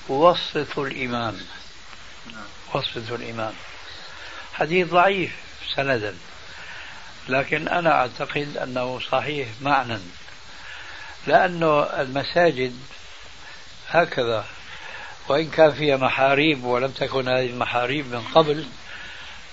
[0.09, 1.37] وسط الإمام.
[2.73, 3.53] وسط الإمام.
[4.53, 5.31] حديث ضعيف
[5.75, 6.15] سندا
[7.29, 9.97] لكن أنا أعتقد أنه صحيح معنى
[11.27, 12.75] لأنه المساجد
[13.89, 14.45] هكذا
[15.27, 18.65] وإن كان فيها محاريب ولم تكن هذه المحاريب من قبل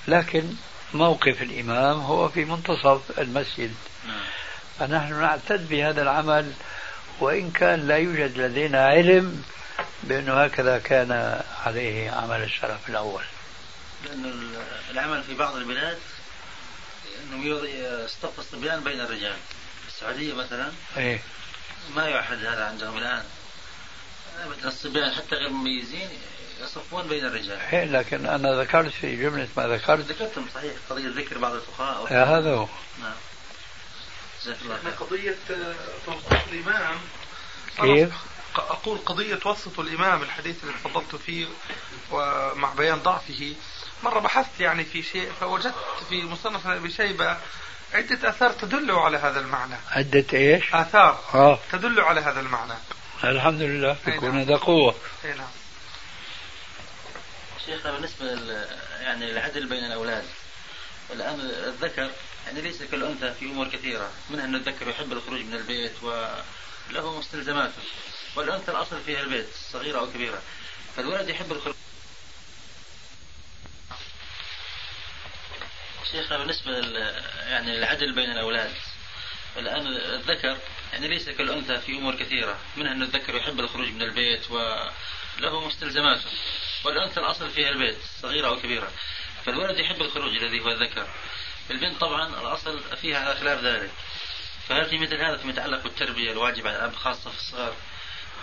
[0.09, 0.45] لكن
[0.95, 3.75] موقف الإمام هو في منتصف المسجد.
[4.79, 6.53] فنحن نعتد بهذا العمل
[7.21, 9.43] وإن كان لا يوجد لدينا علم
[10.03, 13.25] بأنه هكذا كان عليه عمل السلف الأول.
[14.05, 14.55] لأن
[14.91, 15.99] العمل في بعض البلاد
[17.23, 19.37] أنه يصطف الصبيان بين الرجال.
[19.89, 21.23] السعودية مثلا إيه؟
[21.97, 23.25] ما يعهد هذا عندهم الآن.
[24.51, 26.09] مثلا الصبيان حتى غير مميزين
[26.63, 27.61] يصفون بين الرجال.
[27.61, 30.01] إيه لكن أنا ذكرت في جملة ما ذكرت.
[30.01, 32.69] ذكرتم صحيح قضية ذكر بعض الفقهاء هذا هو.
[33.01, 33.15] نعم.
[34.49, 35.37] إحنا قضية
[36.07, 36.99] توسط الإمام
[37.81, 38.13] كيف؟
[38.57, 41.47] أقول قضية وسط الإمام الحديث اللي تفضلت فيه
[42.11, 43.55] ومع بيان ضعفه.
[44.03, 45.75] مرة بحثت يعني في شيء فوجدت
[46.09, 47.37] في مصنف أبي شيبة
[47.95, 49.75] عدة آثار تدل على هذا المعنى.
[49.91, 51.59] عدة إيش؟ آثار آه.
[51.73, 52.75] تدل على هذا المعنى.
[53.25, 54.39] الحمد لله يكون نعم.
[54.39, 54.95] هذا قوة.
[55.25, 55.49] أي نعم.
[57.67, 58.27] شيخنا بالنسبة
[59.01, 60.25] يعني العدل بين الأولاد
[61.13, 62.11] الآن الذكر
[62.47, 64.11] يعني ليس كالأنثى في أمور كثيرة.
[64.31, 67.83] منها أن الذكر يحب الخروج من البيت وله مستلزماته.
[68.37, 70.43] والأنثى الأصل فيها البيت صغيرة أو كبيرة.
[70.97, 71.75] فالولد يحب الخروج.
[76.13, 76.73] شيخنا بالنسبة
[77.49, 78.75] يعني العدل بين الأولاد
[79.57, 80.59] الآن الذكر
[80.93, 86.31] يعني ليس كالأنثى في أمور كثيرة منها أن الذكر يحب الخروج من البيت وله مستلزماته
[86.85, 88.93] والأنثى الأصل فيها البيت صغيرة أو كبيرة.
[89.47, 91.09] فالولد يحب الخروج الذي هو الذكر.
[91.71, 93.91] البنت طبعا الأصل فيها على خلاف ذلك.
[94.69, 97.77] فهل في مثل هذا فيما يتعلق بالتربية الواجب على الأب خاصة في الصغار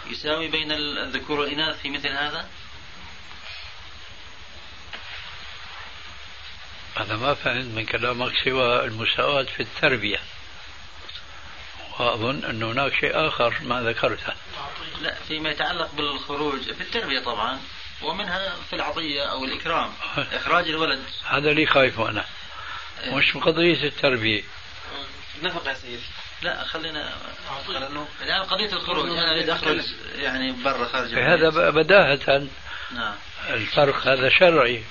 [0.09, 2.49] يساوي بين الذكور والإناث في مثل هذا؟
[6.97, 10.19] أنا ما فهمت من كلامك سوى المساواة في التربية.
[11.99, 14.33] وأظن أن هناك شيء آخر ما ذكرته.
[15.01, 17.59] لا فيما يتعلق بالخروج في التربية طبعا
[18.01, 19.93] ومنها في العطية أو الإكرام
[20.37, 21.03] إخراج الولد.
[21.25, 22.25] هذا اللي خايف أنا.
[23.03, 23.15] إيه.
[23.15, 24.43] مش قضية التربية.
[25.43, 26.03] نفقة يا سيدي.
[26.45, 27.13] لا خلينا
[28.21, 29.81] الآن قضية الخروج أنا أريد أخرج
[30.15, 32.47] يعني برا خارج هذا بداهة
[32.91, 33.15] نعم.
[33.49, 34.83] الفرق هذا شرعي.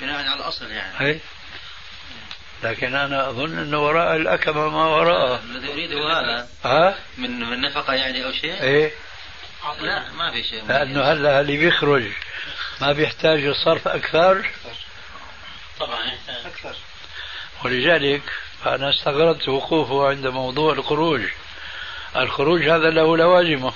[0.00, 1.00] بناء على الأصل يعني.
[1.00, 1.20] أي
[2.62, 5.42] لكن أنا أظن أنه وراء الأكمة ما وراءه.
[5.44, 8.92] الذي أريده هذا؟ ها؟ من من نفقة يعني أو شيء؟ إيه.
[9.80, 10.64] لا ما في شيء.
[10.66, 12.04] لأنه هلا اللي بيخرج
[12.80, 14.50] ما بيحتاج الصرف أكثر.
[15.80, 16.76] طبعا أكثر
[17.64, 18.22] ولذلك
[18.66, 21.22] أنا استغربت وقوفه عند موضوع الخروج.
[22.16, 23.72] الخروج هذا له لوازمه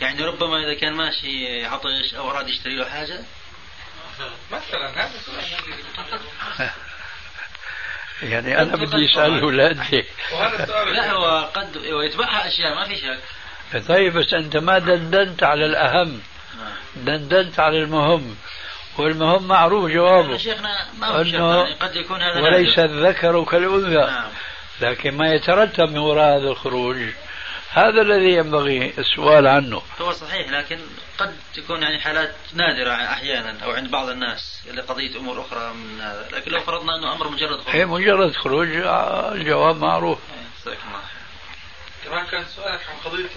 [0.00, 3.20] يعني ربما إذا كان ماشي عطش أو أراد يشتري له حاجة؟
[4.52, 5.10] مثلا هذا
[8.22, 9.94] يعني أنا بدي اساله لا انت
[10.92, 13.88] لا هو قد ويتبعها أشياء ما في شك.
[13.88, 16.22] طيب بس أنت ما دندنت على الأهم.
[16.58, 16.72] نعم.
[16.96, 18.36] دندنت على المهم.
[18.98, 20.36] والمهم معروف جوابه.
[20.36, 24.12] شيخنا ما أنه قد يكون هذا وليس الذكر كالأنثى.
[24.12, 24.30] نعم.
[24.80, 26.96] لكن ما يترتب من وراء هذا الخروج
[27.70, 29.82] هذا الذي ينبغي السؤال عنه.
[30.00, 30.78] هو صحيح لكن
[31.18, 36.28] قد تكون يعني حالات نادرة أحيانا أو عند بعض الناس لقضية أمور أخرى من هذا.
[36.32, 37.76] لكن لو فرضنا أنه أمر مجرد خروج.
[37.76, 38.68] هي مجرد خروج
[39.32, 40.18] الجواب معروف.
[42.32, 43.28] كان سؤالك عن قضية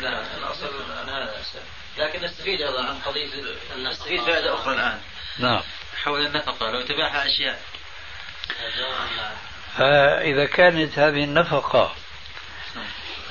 [0.00, 1.30] لا الأصل أنا
[1.98, 3.28] لكن نستفيد أيضا عن قضية
[3.78, 5.00] نستفيد فائدة أخرى الآن.
[5.38, 5.62] نعم.
[6.02, 7.60] حول النفقة لو تباحها أشياء.
[9.76, 11.94] فإذا كانت هذه النفقة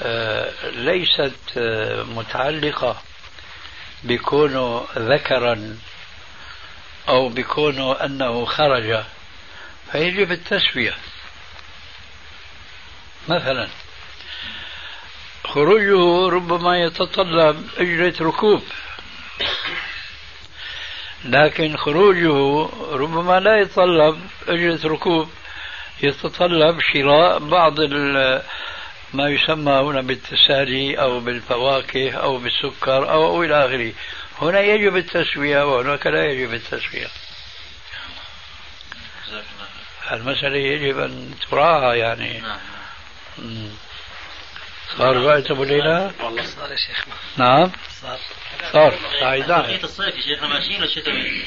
[0.01, 3.01] آه، ليست آه، متعلقة
[4.03, 5.79] بكونه ذكرا
[7.09, 9.03] أو بكونه أنه خرج
[9.91, 10.95] فيجب التسوية.
[13.27, 13.69] مثلا
[15.43, 18.63] خروجه ربما يتطلب أجرة ركوب.
[21.25, 25.29] لكن خروجه ربما لا يتطلب أجرة ركوب.
[26.03, 27.79] يتطلب شراء بعض
[29.13, 33.93] ما يسمى هنا بالتسالي أو بالفواكه أو بالسكر أو إلى آخره.
[34.41, 37.07] هنا يجب التسوية وهناك لا يجب التسوية.
[40.11, 42.39] المسألة يجب أن تراعى يعني.
[42.39, 43.69] نعم.
[44.97, 47.71] صار وقت أبو ليلى؟ والله صار يا شيخنا نعم.
[48.01, 48.19] صار.
[48.73, 48.93] صار.
[49.21, 51.45] صار الصيف يا شيخنا ماشيين ولا شتوي؟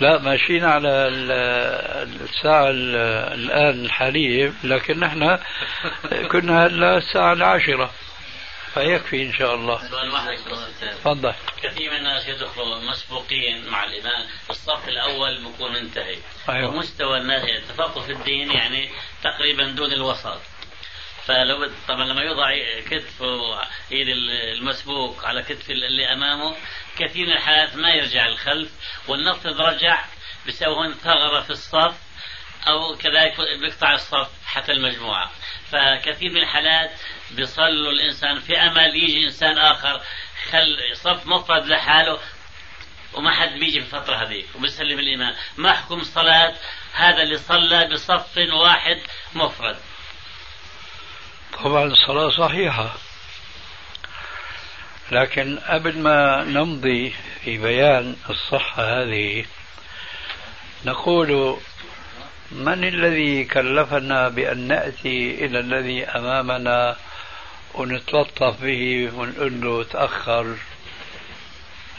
[0.00, 5.38] لا ماشيين على الساعة الآن الحالية لكن نحن
[6.30, 7.90] كنا هلا الساعة العاشرة.
[8.74, 9.88] فيكفي إن شاء الله.
[9.88, 10.38] سؤال واحد
[10.80, 11.34] تفضل.
[11.62, 16.16] كثير من الناس يدخلوا مسبوقين مع الإمام الصف الأول بكون انتهي
[16.48, 16.68] أيوة.
[16.68, 18.90] ومستوى الناس التفقه في الدين يعني
[19.22, 20.40] تقريبا دون الوسط.
[21.26, 22.50] فلو طبعا لما يوضع
[22.90, 26.56] كتفه ايد المسبوق على كتف اللي أمامه
[26.98, 28.70] كثير من الحالات ما يرجع للخلف
[29.08, 30.04] ولنفرض رجع
[30.62, 31.94] هون ثغره في الصف
[32.68, 35.30] أو كذلك بيقطع الصف حتى المجموعة.
[35.72, 36.90] فكثير من الحالات
[37.30, 40.00] بيصلوا الإنسان في أمل يجي إنسان آخر
[40.50, 42.18] خل صف مفرد لحاله
[43.14, 46.54] وما حد بيجي في الفترة هذيك وبيسلم الإمام ما حكم الصلاة
[46.92, 49.00] هذا اللي صلى بصف واحد
[49.34, 49.76] مفرد.
[51.62, 52.94] طبعا الصلاة صحيحة.
[55.12, 57.14] لكن قبل ما نمضي
[57.44, 59.44] في بيان الصحة هذه
[60.84, 61.56] نقول
[62.50, 66.96] من الذي كلفنا بأن نأتي إلى الذي أمامنا
[67.74, 70.56] ونتلطف به ونقول له تأخر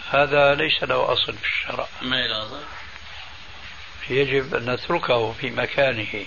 [0.09, 1.87] هذا ليس له أصل في الشرع.
[2.01, 2.25] ما
[4.09, 6.25] يجب أن نتركه في مكانه.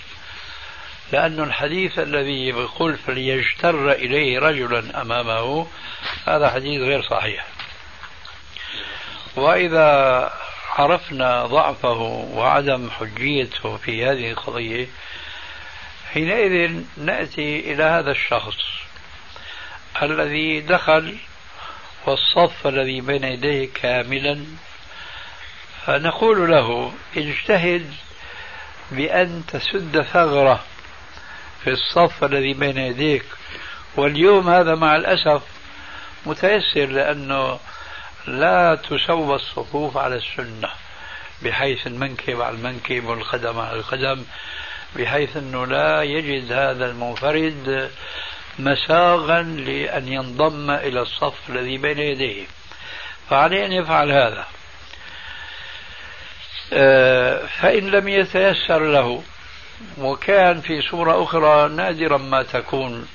[1.11, 5.67] لأن الحديث الذي يقول فليجتر إليه رجلا أمامه
[6.27, 7.45] هذا حديث غير صحيح.
[9.35, 10.33] وإذا
[10.69, 12.01] عرفنا ضعفه
[12.33, 14.87] وعدم حجيته في هذه القضية
[16.13, 18.57] حينئذ نأتي إلى هذا الشخص
[20.01, 21.17] الذي دخل
[22.05, 24.45] والصف الذي بين يديه كاملا.
[25.85, 27.93] فنقول له اجتهد
[28.91, 30.63] بأن تسد ثغرة.
[31.63, 33.25] في الصف الذي بين يديك.
[33.95, 35.41] واليوم هذا مع الأسف
[36.25, 37.59] متيسر لأنه
[38.27, 40.69] لا تسوى الصفوف على السنة
[41.41, 44.23] بحيث المنكب على المنكب والقدم على القدم
[44.95, 47.91] بحيث أنه لا يجد هذا المنفرد
[48.59, 52.45] مساغا لأن ينضم إلى الصف الذي بين يديه.
[53.29, 54.45] فعليه أن يفعل هذا.
[56.73, 59.23] آه، فإن لم يتيسر له
[59.97, 63.07] وكان في صورة أخرى نادرا ما تكون.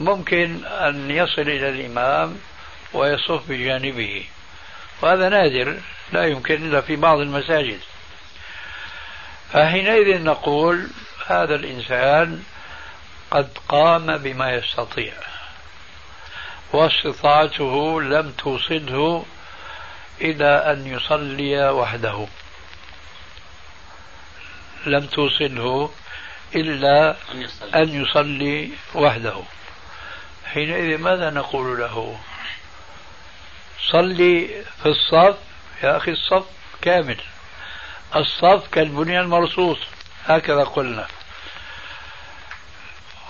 [0.00, 2.38] ممكن أن يصل إلى الإمام
[2.92, 4.24] ويصف بجانبه.
[5.02, 5.76] وهذا نادر
[6.12, 7.80] لا يمكن إلا في بعض المساجد.
[9.52, 10.88] فحينئذ نقول
[11.26, 12.42] هذا الإنسان
[13.30, 15.12] قد قام بما يستطيع.
[16.72, 19.24] واستطاعته لم توصله
[20.20, 22.26] إلى أن يصلي وحده.
[24.86, 25.90] لم توصله
[26.54, 27.16] إلا
[27.74, 28.70] أن يصلي.
[28.94, 29.42] وحده.
[30.44, 32.20] حينئذ ماذا نقول له؟
[33.92, 35.36] صلي في الصف
[35.82, 36.46] يا أخي الصف
[36.82, 37.20] كامل.
[38.16, 39.78] الصف كالبنيان المرصوص
[40.24, 41.06] هكذا قلنا.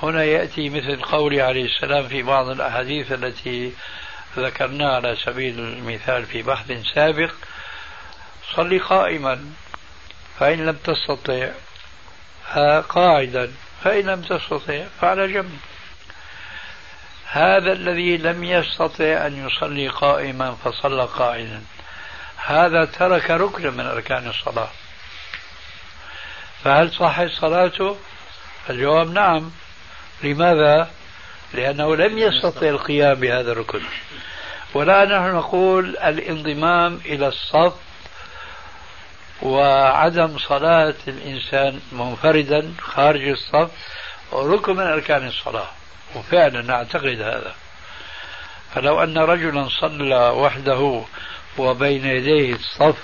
[0.03, 3.72] هنا يأتي مثل قوله عليه السلام في بعض الأحاديث التي
[4.36, 7.32] ذكرناها على سبيل المثال في بحث سابق.
[8.57, 9.53] صلي قائما.
[10.41, 11.49] فإن لم تستطع
[12.80, 13.53] قاعدا
[13.84, 15.59] فإن لم تستطع فعلى جنب.
[17.26, 21.62] هذا الذي لم يستطع أن يصلي قائما فصلى قاعدا
[22.36, 24.68] هذا ترك ركنا من أركان الصلاة.
[26.64, 27.97] فهل صحت صلاته؟
[28.70, 29.51] الجواب نعم.
[30.22, 30.91] لماذا؟
[31.55, 33.82] لأنه لم يستطع القيام بهذا الركن.
[34.74, 37.89] ولا نحن نقول الانضمام إلى الصف
[39.43, 43.70] وعدم صلاة الإنسان منفردا خارج الصف
[44.32, 45.68] ركن من أركان الصلاة.
[46.16, 47.55] وفعلا نعتقد هذا.
[48.74, 51.03] فلو أن رجلا صلى وحده
[51.59, 52.97] وبين يديه الصف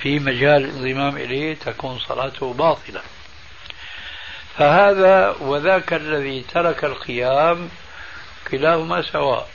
[0.00, 3.00] في مجال الانضمام إليه تكون صلاته باطلة.
[4.56, 7.68] فهذا وذاك الذي ترك القيام
[8.50, 9.48] كلاهما سواء.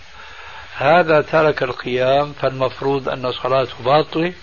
[0.78, 4.34] هذا ترك القيام فالمفروض أن صلاته باطلة.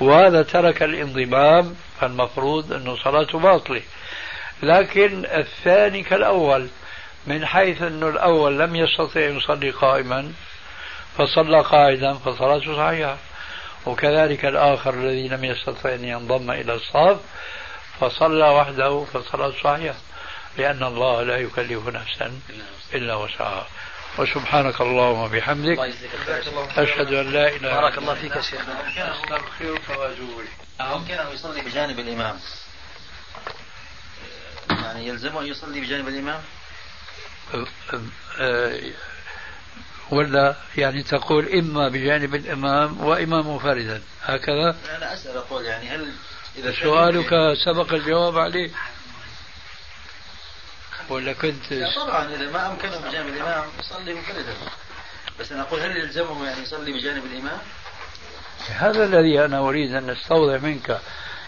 [0.00, 3.82] وهذا ترك الانضمام فالمفروض أن صلاته باطلة.
[4.62, 6.68] لكن الثاني كالأول
[7.26, 10.32] من حيث أن الأول لم يستطع أن يصلي قائما
[11.18, 13.16] فصلى قاعدا فصلاته صحيحة.
[13.86, 17.20] وكذلك الآخر الذي لم يستطع أن ينضم إلى الصف
[18.00, 19.96] فصلى وحده فصلاته صحيحة.
[20.58, 22.32] لأن الله لا يكلف نفسا
[22.94, 23.66] إلا وسعها.
[24.18, 25.78] وسبحانك اللهم وبحمدك
[26.76, 28.60] أشهد أن لا إله إلا بارك الله فيك يا شيخ.
[28.98, 30.42] أستغفرك وأتوب
[30.80, 32.36] ممكن أن يصلي بجانب الإمام؟
[34.70, 36.40] يعني يلزمه أن يصلي بجانب الإمام؟
[40.10, 46.12] ولا يعني تقول إما بجانب الإمام وإما منفردا هكذا؟ أنا أسأل أقول يعني هل
[46.56, 47.30] إذا سؤالك
[47.64, 48.70] سبق الجواب عليه.
[51.08, 54.54] ولا كنت؟ طبعا إذا ما أمكنه بجانب الإمام يصلي منفردا
[55.40, 57.58] بس أنا أقول هل يلزمه يعني يصلي بجانب الإمام؟
[58.68, 61.00] هذا الذي أنا أريد أن أستوضح منك.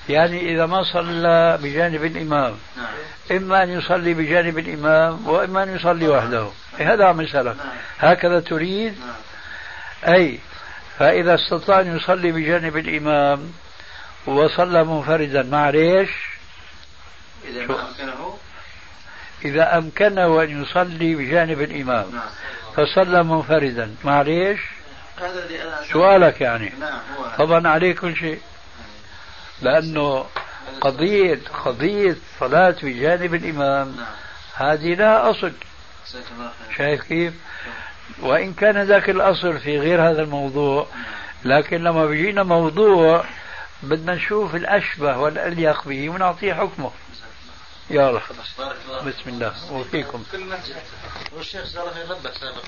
[0.09, 2.95] يعني إذا ما صلى بجانب الإمام نعم.
[3.31, 6.51] إما أن يصلي بجانب الإمام وإما أن يصلي وحده.
[6.79, 7.77] هذا عم يسألك نعم.
[7.99, 10.15] هكذا تريد؟ نعم.
[10.15, 10.39] أي
[10.99, 13.53] فإذا استطاع أن يصلي بجانب الإمام
[14.27, 16.11] وصلى منفردا مع ليش؟
[17.49, 18.39] إذا ما أمكنه
[19.45, 22.11] إذا أمكنه أن يصلي بجانب الإمام.
[22.12, 22.28] نعم.
[22.76, 23.95] فصلى منفردا.
[24.05, 24.61] مع ليش؟
[25.93, 26.72] سؤالك يعني.
[26.80, 27.01] نعم
[27.39, 28.41] طبعا عليه كل شيء.
[29.62, 30.26] لأنه
[30.80, 33.97] قضية قضية صلاة بجانب الإمام
[34.55, 35.53] هذه لها أصل.
[36.76, 37.34] شايف كيف؟
[38.22, 40.87] وإن كان ذاك الأصل في غير هذا الموضوع
[41.45, 43.24] لكن لما بيجينا موضوع
[43.82, 46.91] بدنا نشوف الأشبه والأليق به ونعطيه حكمه.
[47.91, 48.22] يا رب.
[49.07, 49.72] بسم الله.
[49.72, 50.24] وفيكم.
[51.32, 52.62] والشيخ صار يغبك سابقا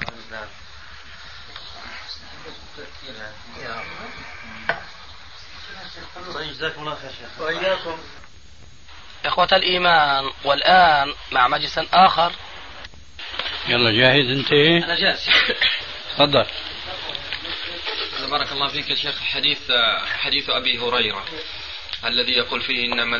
[6.34, 7.40] طيب جزاكم الله خير شيخ.
[7.40, 7.98] وإياكم.
[9.24, 12.32] إخوة الإيمان والآن مع مجلس آخر.
[13.68, 14.52] يلا جاهز أنت؟
[14.84, 15.26] أنا جاهز.
[16.12, 16.46] تفضل.
[18.30, 19.20] بارك الله فيك يا شيخ.
[19.20, 19.58] حديث
[20.06, 21.24] حديث أبي هريرة.
[22.04, 23.16] الذي يقول فيه إنما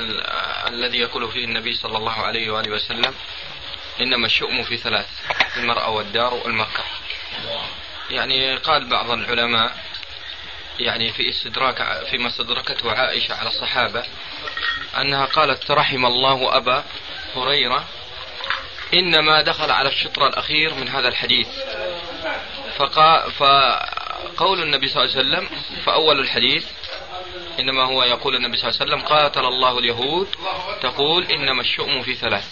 [0.69, 3.15] الذي يقول فيه النبي صلى الله عليه وآله وسلم
[4.01, 5.09] إنما الشؤم في ثلاث
[5.57, 6.85] المرأة والدار والمركب
[8.11, 9.77] يعني قال بعض العلماء
[10.81, 14.05] يعني في استدراك فيما استدركته عائشة على الصحابة
[15.01, 16.85] أنها قالت رحم الله أبا
[17.37, 17.85] هريرة
[18.95, 21.49] إنما دخل على الشطر الأخير من هذا الحديث.
[22.77, 25.49] فقا فقول النبي صلى الله عليه وسلم
[25.85, 26.67] فأول الحديث
[27.59, 30.29] إنما هو يقول النبي صلى الله عليه وسلم قاتل الله اليهود
[30.81, 32.45] تقول إنما الشؤم في ثلاث.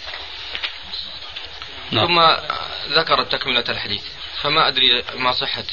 [1.91, 2.07] نعم.
[2.07, 2.19] ثم
[2.93, 4.03] ذكر تكملة الحديث.
[4.41, 5.63] فما أدري ما صحة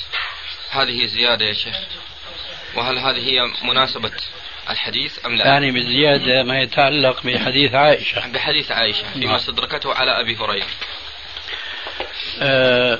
[0.70, 1.76] هذه الزيادة يا شيخ؟
[2.74, 4.12] وهل هذه هي مناسبة
[4.70, 8.26] الحديث أم لا؟ يعني بالزيادة ما يتعلق بحديث عائشة.
[8.26, 9.34] بحديث عائشة فيما نعم.
[9.34, 10.66] استدركته على أبي هريرة.
[12.40, 12.98] أه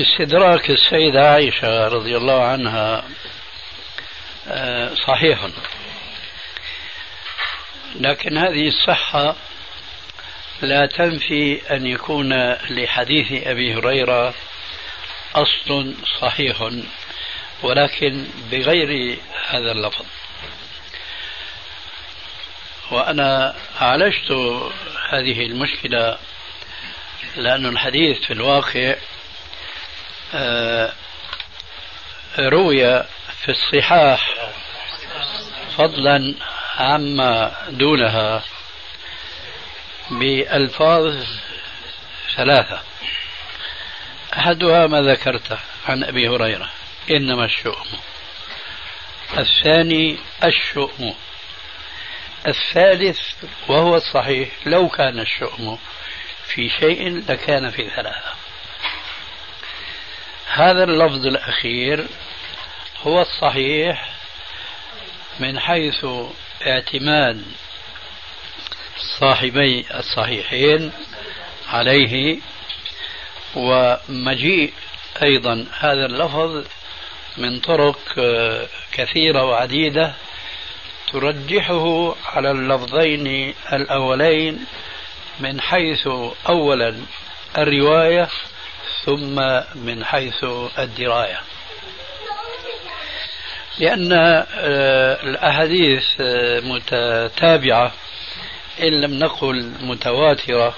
[0.00, 3.04] استدراك السيدة عائشة رضي الله عنها
[5.06, 5.48] صحيح.
[7.94, 9.36] لكن هذه الصحة
[10.62, 14.34] لا تنفي أن يكون لحديث أبي هريرة
[15.34, 16.70] أصل صحيح
[17.62, 19.18] ولكن بغير
[19.48, 20.06] هذا اللفظ.
[22.90, 24.30] وأنا عالجت
[25.10, 26.18] هذه المشكلة
[27.36, 28.94] لأن الحديث في الواقع
[30.34, 30.92] آه،
[32.38, 33.04] روي
[33.44, 34.34] في الصحاح
[35.76, 36.34] فضلا
[36.76, 38.42] عما دونها
[40.10, 41.24] بألفاظ
[42.36, 42.82] ثلاثة.
[44.38, 46.70] أحدها ما ذكرته عن أبي هريرة
[47.10, 47.86] إنما الشؤم.
[49.38, 51.14] الثاني الشؤم.
[52.46, 53.20] الثالث
[53.68, 55.78] وهو الصحيح لو كان الشؤم
[56.46, 58.34] في شيء لكان في ثلاثة.
[60.48, 62.06] هذا اللفظ الأخير
[63.06, 64.08] هو الصحيح
[65.40, 66.06] من حيث
[66.66, 67.42] اعتماد
[69.20, 70.92] صاحبي الصحيحين
[71.68, 72.38] عليه
[73.54, 74.72] ومجيء
[75.22, 75.66] أيضا.
[75.78, 76.64] هذا اللفظ
[77.36, 77.98] من طرق
[78.92, 80.14] كثيرة وعديدة
[81.12, 84.66] ترجحه على اللفظين الأولين
[85.40, 86.08] من حيث
[86.48, 86.96] أولا
[87.58, 88.28] الرواية
[89.04, 89.34] ثم
[89.74, 90.44] من حيث
[90.78, 91.40] الدراية.
[93.78, 97.92] لأن آه، الأحاديث آه، متتابعة
[98.82, 100.74] إن لم نقل متواترة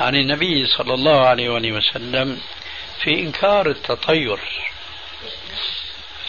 [0.00, 2.38] عن النبي صلى الله عليه وسلم
[3.02, 4.38] في إنكار التطير.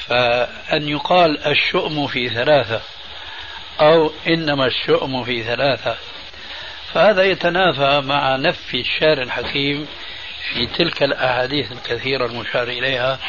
[0.07, 2.81] فأن يقال الشؤم في ثلاثة
[3.79, 5.97] أو إنما الشؤم في ثلاثة
[6.93, 9.87] فهذا يتنافى مع نفي الشارع الحكيم
[10.53, 13.19] في تلك الأحاديث الكثيرة المشار إليها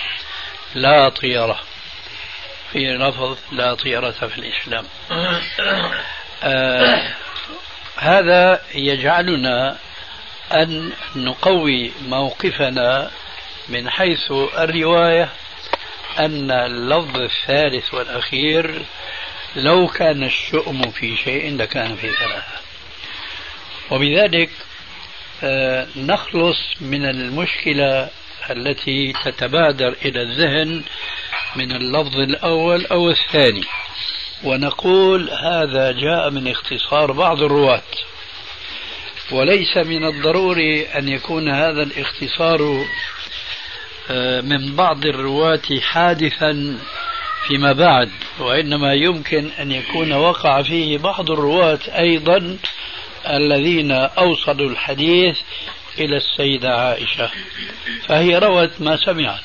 [0.74, 1.60] لا طيرة.
[2.72, 4.84] في لفظ لا طيرة في الإسلام.
[6.44, 7.14] آه
[7.96, 9.76] هذا يجعلنا
[10.52, 13.10] أن نقوي موقفنا
[13.68, 15.28] من حيث الرواية
[16.18, 18.82] أن اللفظ الثالث والأخير
[19.56, 22.62] لو كان الشؤم في شيء لكان في ثلاثة.
[23.90, 24.50] وبذلك
[25.44, 28.08] آه، نخلص من المشكلة
[28.50, 30.82] التي تتبادر إلى الذهن
[31.56, 33.64] من اللفظ الأول أو الثاني.
[34.44, 37.82] ونقول هذا جاء من اختصار بعض الرواة.
[39.30, 42.86] وليس من الضروري أن يكون هذا الاختصار
[44.10, 46.78] آه، من بعض الرواة حادثا
[47.48, 48.10] فيما بعد.
[48.38, 52.56] وإنما يمكن أن يكون وقع فيه بعض الرواة أيضا
[53.28, 55.38] الذين أوصلوا الحديث
[55.98, 57.30] إلى السيدة عائشة.
[58.06, 59.40] فهي روت ما سمعت.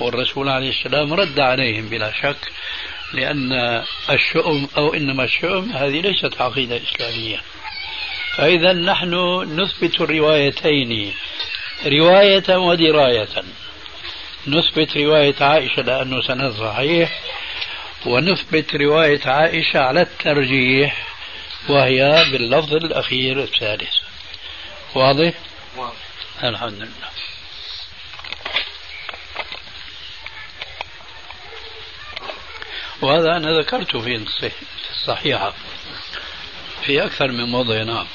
[0.00, 2.52] والرسول عليه السلام رد عليهم بلا شك
[3.12, 3.52] لأن
[4.10, 7.40] الشؤم أو إنما الشؤم هذه ليست عقيدة إسلامية.
[8.36, 9.14] فإذا نحن
[9.60, 11.12] نثبت الروايتين
[11.86, 13.28] رواية ودراية.
[14.46, 17.20] نثبت رواية عائشة لأنه سند صحيح
[18.06, 21.06] ونثبت رواية عائشة على الترجيح
[21.68, 23.94] وهي باللفظ الأخير الثالث.
[24.94, 25.32] واضح؟
[25.76, 25.94] واضح.
[26.44, 27.19] الحمد لله.
[33.02, 34.26] وهذا أنا ذكرته في
[34.90, 35.54] الصحيحة.
[36.86, 38.06] في أكثر من موضع نعم.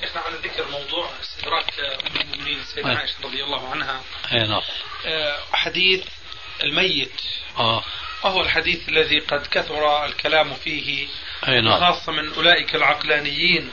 [0.00, 4.00] شيخنا على ذكر موضوع استدراك أم المؤمنين السيدة عائشة رضي الله عنها.
[4.32, 4.62] أي نعم.
[5.06, 6.04] آه، حديث
[6.62, 7.22] الميت.
[7.58, 7.84] آه.
[8.24, 11.08] وهو الحديث الذي قد كثر الكلام فيه.
[11.48, 11.80] أي نعم.
[11.80, 13.72] خاصة من أولئك العقلانيين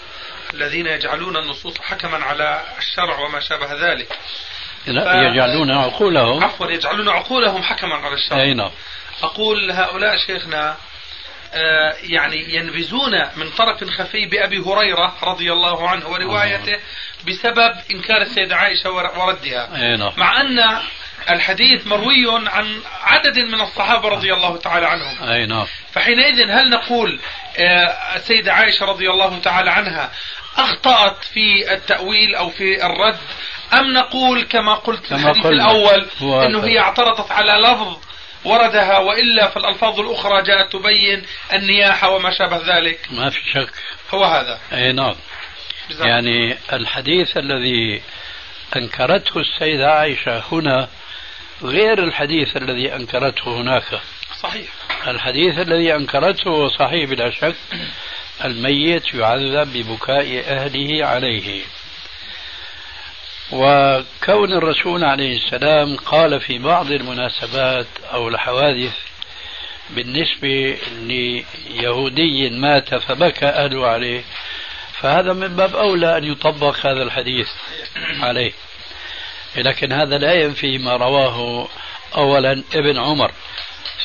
[0.54, 4.20] الذين يجعلون النصوص حكما على الشرع وما شابه ذلك.
[4.90, 6.44] لا يجعلون عقولهم.
[6.44, 8.42] عفوا يجعلون عقولهم حكما على الشرع.
[8.42, 8.72] أي نعم.
[9.24, 10.76] أقول هؤلاء شيخنا
[11.54, 16.80] آه، يعني ينبذون من طرف خفي بأبي هريرة رضي الله عنه وروايته
[17.28, 19.96] بسبب إنكار السيدة عائشة وردها.
[19.98, 20.12] نعم.
[20.18, 20.80] مع أن
[21.30, 25.30] الحديث مروي عن عدد من الصحابة رضي الله تعالى عنهم.
[25.30, 25.66] أي نعم.
[25.92, 27.20] فحينئذ هل نقول
[27.60, 30.12] آه، السيدة عائشة رضي الله تعالى عنها
[30.58, 33.20] أخطأت في التأويل أو في الرد
[33.74, 37.98] أم نقول كما قلت في الحديث الأول أنه هي اعترضت على لفظ
[38.46, 43.00] وردها وإلا فالألفاظ الأخرى جاءت تبين النياحة وما شابه ذلك.
[43.12, 43.74] ما في شك.
[44.14, 44.60] هو هذا.
[44.74, 45.16] أي نعم.
[46.00, 48.02] يعني الحديث الذي
[48.76, 50.88] أنكرته السيدة عائشة هنا
[51.64, 54.00] غير الحديث الذي أنكرته هناك.
[54.42, 54.68] صحيح.
[55.08, 57.56] الحديث الذي أنكرته صحيح بلا شك.
[58.46, 61.62] الميت يعذب ببكاء أهله عليه.
[63.52, 68.94] وكون الرسول عليه السلام قال في بعض المناسبات أو الحوادث
[69.90, 74.24] بالنسبة ليهودي مات فبكى أهله عليه
[75.02, 77.48] فهذا من باب أولى أن يطبق هذا الحديث
[78.22, 78.52] عليه.
[79.56, 81.68] لكن هذا لا ينفي ما رواه
[82.18, 83.32] أولا ابن عمر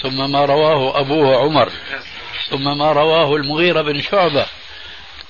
[0.03, 1.73] ثم ما رواه أبوه عمر
[2.51, 4.47] ثم ما رواه المغيرة بن شعبة.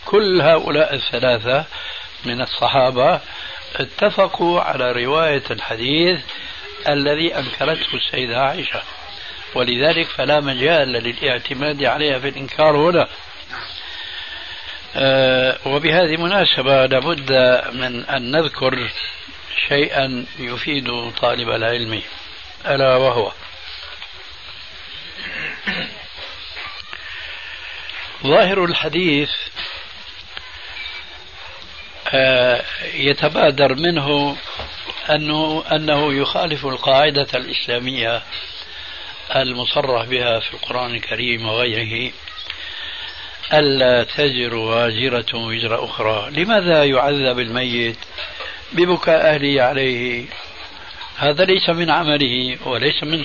[0.04, 1.64] كل هؤلاء الثلاثة
[2.24, 3.20] من الصحابة
[3.76, 6.20] اتفقوا على رواية الحديث
[6.88, 8.82] الذي أنكرته السيدة عائشة.
[9.54, 13.08] ولذلك فلا مجال للاعتماد عليها في الإنكار هنا.
[14.96, 17.32] أه وبهذه المناسبة لابد
[17.72, 18.90] من أن نذكر
[19.68, 22.02] شيئا يفيد طالب العلم.
[22.66, 23.32] ألا وهو.
[28.26, 29.71] ظاهر الحديث آه،
[32.94, 34.36] يتبادر منه
[35.10, 38.22] أنه أنه يخالف القاعدة الإسلامية
[39.36, 42.12] المصرح بها في القرآن الكريم وغيره.
[43.52, 46.30] ألا تزر واجرة وزر أخرى.
[46.30, 47.98] لماذا يعذب الميت
[48.72, 50.24] ببكاء أهله عليه؟
[51.16, 53.24] هذا ليس من عمله وليس من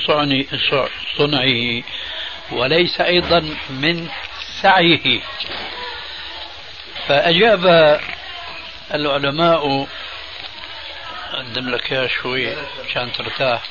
[1.17, 1.83] صنعه
[2.51, 4.07] وليس أيضا من
[4.61, 5.21] سعيه.
[7.07, 7.99] فأجاب
[8.93, 9.87] العلماء
[11.33, 13.63] أقدم لك يا شوي عشان ترتاح.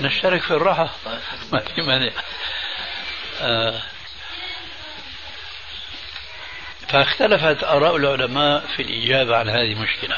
[0.00, 0.90] نشترك في الراحة.
[1.52, 2.12] ما في مانع.
[3.40, 3.82] آه
[6.88, 10.16] فاختلفت آراء العلماء في الإجابة عن هذه المشكلة.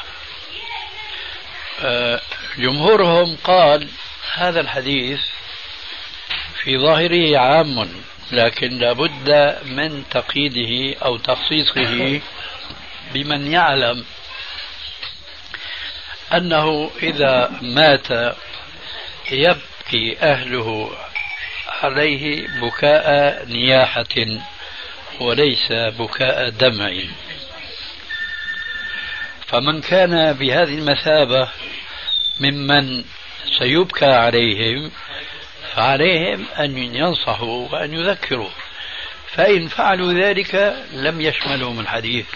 [1.83, 2.21] آه
[2.59, 3.89] جمهورهم قال
[4.35, 5.21] هذا الحديث
[6.63, 8.03] في ظاهره عام
[8.33, 12.21] لكن لابد من تقييده أو تخصيصه
[13.15, 14.05] بمن يعلم
[16.33, 18.37] أنه إذا مات
[19.33, 20.91] يبكي أهله
[21.83, 24.15] عليه بكاء نياحة
[25.21, 26.93] وليس بكاء دمع.
[29.47, 31.49] فمن كان بهذه المثابة
[32.41, 33.05] ممن
[33.59, 34.91] سيبكى عليهم
[35.75, 38.51] فعليهم أن ينصحوا وأن يذكروا.
[39.27, 42.27] فإن فعلوا ذلك لم يشملهم الحديث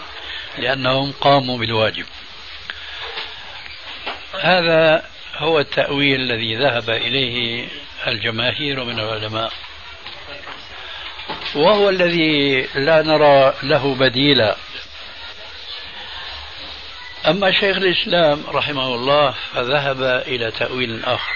[0.58, 2.06] لأنهم قاموا بالواجب.
[4.40, 5.04] هذا
[5.36, 7.68] هو التأويل الذي ذهب إليه
[8.06, 9.52] الجماهير من العلماء.
[11.54, 14.56] وهو الذي لا نرى له بديلا
[17.26, 21.34] أما شيخ الإسلام رحمه الله فذهب إلى تأويل آخر.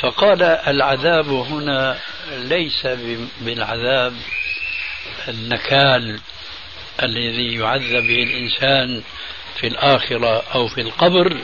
[0.00, 1.98] فقال العذاب هنا
[2.30, 2.86] ليس
[3.40, 4.14] بالعذاب
[5.28, 6.20] النكال
[7.02, 9.02] الذي يعذب به الإنسان
[9.60, 11.36] في الآخرة أو في القبر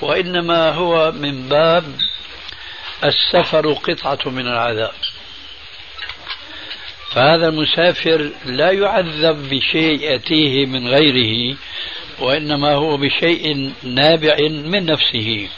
[0.00, 1.84] وإنما هو من باب
[3.04, 4.94] السفر قطعة من العذاب.
[7.12, 11.56] فهذا المسافر لا يعذب بشيء يأتيه من غيره
[12.18, 15.48] وإنما هو بشيء نابع من نفسه.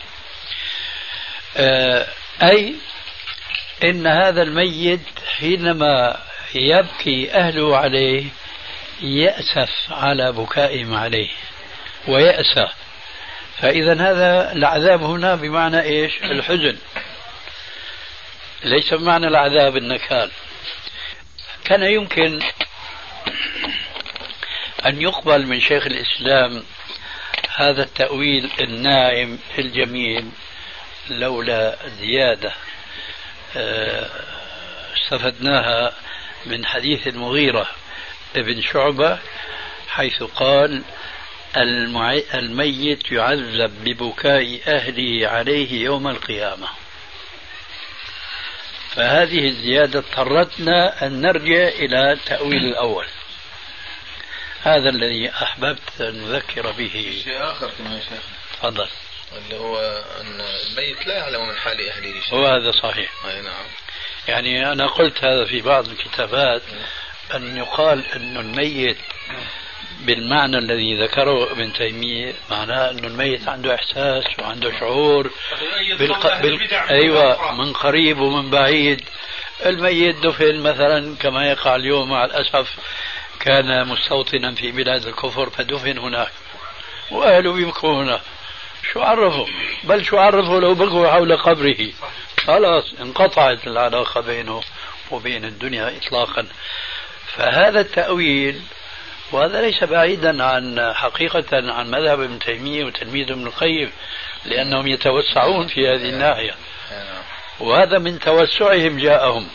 [1.56, 2.06] آه،
[2.42, 2.74] أي
[3.84, 5.00] إن هذا الميت
[5.38, 6.16] حينما
[6.54, 8.24] يبكي أهله عليه
[9.02, 11.30] يأسف على بكائهم عليه
[12.08, 12.68] ويأسى.
[13.60, 16.78] فإذا هذا العذاب هنا بمعنى إيش؟ الحزن.
[18.64, 20.30] ليس بمعنى العذاب النكال.
[21.64, 22.42] كان يمكن
[24.86, 26.62] أن يقبل من شيخ الإسلام
[27.56, 30.30] هذا التأويل الناعم الجميل
[31.10, 32.52] لولا زيادة.
[33.56, 34.10] آه،
[34.96, 35.92] استفدناها
[36.46, 37.66] من حديث المغيرة
[38.36, 39.18] ابن شعبة
[39.88, 40.82] حيث قال
[42.34, 46.68] الميت يعذب ببكاء أهله عليه يوم القيامة.
[48.90, 53.06] فهذه الزيادة اضطرتنا أن نرجع إلى التأويل الأول.
[54.62, 57.20] هذا الذي أحببت أن نذكر به.
[57.24, 58.22] شيء آخر كمان يا شيخ.
[58.52, 58.88] تفضل.
[59.36, 59.78] اللي هو
[60.20, 63.10] أن الميت لا يعلم من حال أهله شيء وهذا صحيح.
[63.26, 63.64] أي نعم.
[64.28, 66.62] يعني أنا قلت هذا في بعض الكتابات
[67.34, 68.98] أن يقال أن الميت
[70.00, 75.30] بالمعنى الذي ذكره ابن تيمية معناه أن الميت عنده إحساس وعنده شعور
[75.98, 76.40] بالق...
[76.42, 76.74] بال...
[76.90, 79.00] أيوة من قريب ومن بعيد.
[79.66, 82.76] الميت دفن مثلا كما يقع اليوم مع الأسف
[83.40, 86.32] كان مستوطنا في بلاد الكفر فدفن هناك
[87.10, 88.20] وأهله يبكوا هنا
[88.92, 89.46] شو عرفوا
[89.84, 91.92] بل شو عرفوا؟ لو بقوا حول قبره.
[92.46, 94.62] خلاص انقطعت العلاقة بينه
[95.10, 96.46] وبين الدنيا إطلاقا.
[97.36, 98.60] فهذا التأويل
[99.32, 103.92] وهذا ليس بعيدا عن حقيقة عن مذهب ابن تيمية وتلميذ ابن القيم
[104.44, 106.54] لأنهم يتوسعون في هذه الناحية.
[107.60, 109.48] وهذا من توسعهم جاءهم.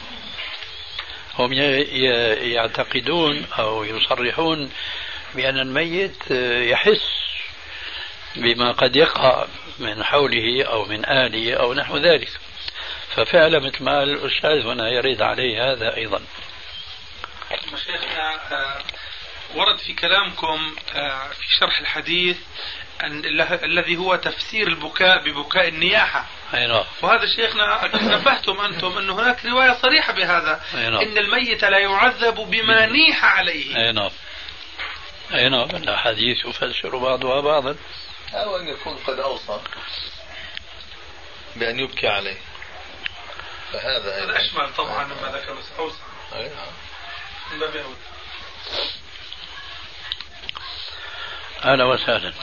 [1.40, 4.72] هم يعتقدون أو يصرحون
[5.36, 6.32] بأن الميت
[6.72, 7.22] يحس
[8.36, 9.46] بما قد يقع
[9.80, 12.30] من حوله أو من آله أو نحو ذلك.
[13.16, 16.22] ففعلا مثل ما الأستاذ هنا يرد عليه هذا أيضا.
[17.74, 18.82] مشايخنا آه،
[19.56, 22.38] ورد في كلامكم آه، في شرح الحديث
[23.64, 26.26] الذي هو تفسير البكاء ببكاء النياحة.
[26.54, 26.86] نعم.
[27.02, 30.64] وهذا شيخنا نبهتم أنتم أن هناك رواية صريحة بهذا.
[30.74, 30.96] نعم.
[30.96, 33.78] إن الميت لا يعذب بما نيح عليه.
[33.78, 34.12] أي نعم.
[35.34, 35.70] أي نعم.
[35.70, 37.76] الأحاديث يفسر بعضها بعضا.
[38.34, 39.62] أو أن يكون قد أوصى
[41.56, 42.38] بأن يبكي عليه.
[43.74, 45.98] فهذا هذا أشمل طبعا مما ذكر أوصى.
[46.36, 46.72] أي نعم.
[47.52, 47.86] من باب
[51.64, 52.34] أهلا وسهلا.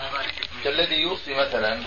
[0.65, 1.83] كالذي يوصي مثلا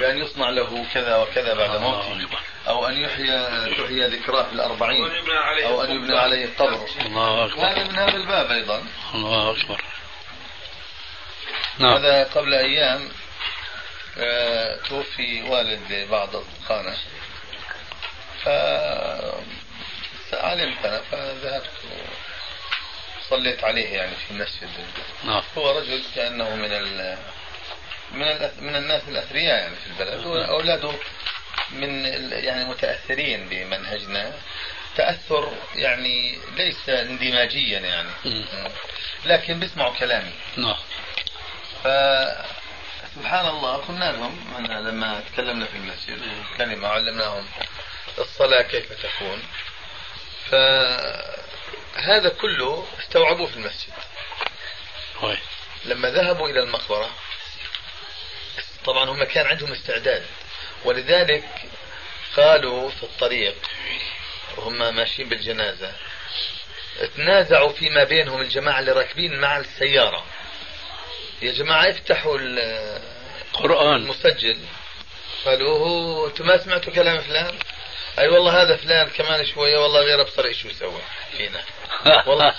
[0.00, 2.28] بأن يصنع له كذا وكذا بعد موته
[2.68, 5.10] أو أن يحيى تحيى ذكراه في الأربعين
[5.64, 7.66] أو أن يبنى عليه قبر الله أكبر.
[7.66, 8.84] هذا من هذا الباب أيضا.
[9.14, 9.84] الله أكبر.
[11.78, 11.92] نعم.
[11.96, 13.08] هذا قبل أيام
[14.18, 16.96] آه، توفي والد بعض أصدقائنا.
[20.30, 21.70] فعلمت أنا فذهبت
[23.30, 24.68] صليت عليه يعني في المسجد.
[25.24, 25.42] نعم.
[25.58, 27.18] هو رجل كأنه من ال
[28.12, 30.92] من ال من الناس الأثرياء يعني في البلد وأولاده
[31.70, 34.32] من يعني متأثرين بمنهجنا.
[34.96, 38.10] تأثر يعني ليس اندماجيا يعني.
[39.24, 40.32] لكن بيسمعوا كلامي.
[40.56, 40.76] نعم.
[41.84, 46.22] فسبحان الله قلنا لهم لما تكلمنا في المسجد
[46.58, 47.46] كلمة علمناهم
[48.18, 49.42] الصلاة كيف تكون.
[50.50, 50.54] ف
[51.98, 53.92] هذا كله استوعبوه في المسجد.
[55.16, 55.38] هوي.
[55.84, 57.10] لما ذهبوا إلى المقبرة
[58.84, 60.26] طبعا هم كان عندهم استعداد.
[60.84, 61.44] ولذلك
[62.36, 63.54] قالوا في الطريق
[64.56, 65.92] وهم ماشيين بالجنازة
[67.16, 70.24] تنازعوا فيما بينهم الجماعة اللي راكبين مع السيارة.
[71.42, 74.58] يا جماعة افتحوا القرآن المسجل.
[75.44, 77.58] قالوا هو أنتم ما سمعتوا كلام فلان؟
[78.18, 81.00] أي والله هذا فلان كمان شوية والله غير أبصر إيش يسوي
[81.36, 81.60] فينا.
[82.26, 82.54] والله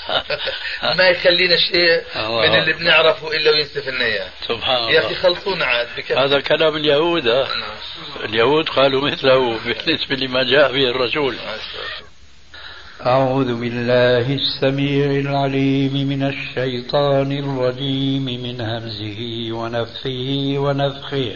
[0.98, 4.30] ما يخلينا شيء من اللي بنعرفه إلا وينسف لنا إياه.
[4.48, 4.92] سبحان الله.
[4.92, 5.88] يا أخي خلصونا عاد
[6.18, 7.48] هذا كلام اليهود
[8.24, 11.38] اليهود قالوا مثله بالنسبة لما جاء به الرسول.
[13.06, 21.36] أعوذ بالله السميع العليم من الشيطان الرجيم من همزه ونفخه ونفخه.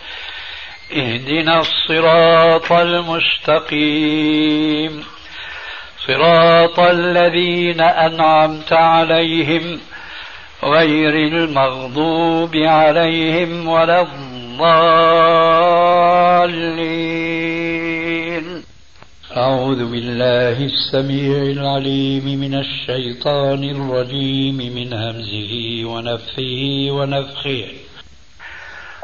[0.95, 4.31] اهدنا الصراط المستقيم.
[6.07, 9.79] صراط الذين أنعمت عليهم
[10.63, 15.11] غير المغضوب عليهم ولا الضالين.
[19.37, 27.65] أعوذ بالله السميع العليم من الشيطان الرجيم من همزه ونفخه ونفخه.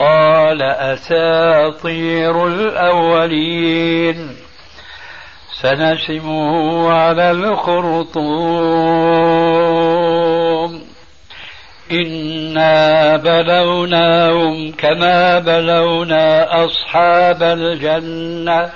[0.00, 4.36] قال أساطير الأولين.
[5.62, 8.10] سنسمه على الخرطوم.
[11.92, 18.70] إنا بلوناهم كما بلونا أصحاب الجنة.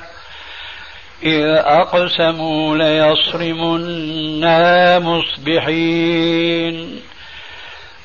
[1.22, 4.59] إذ أقسموا ليصرمنا
[4.99, 7.01] مصبحين.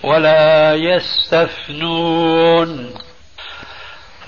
[0.04, 2.90] ولا يستثنون.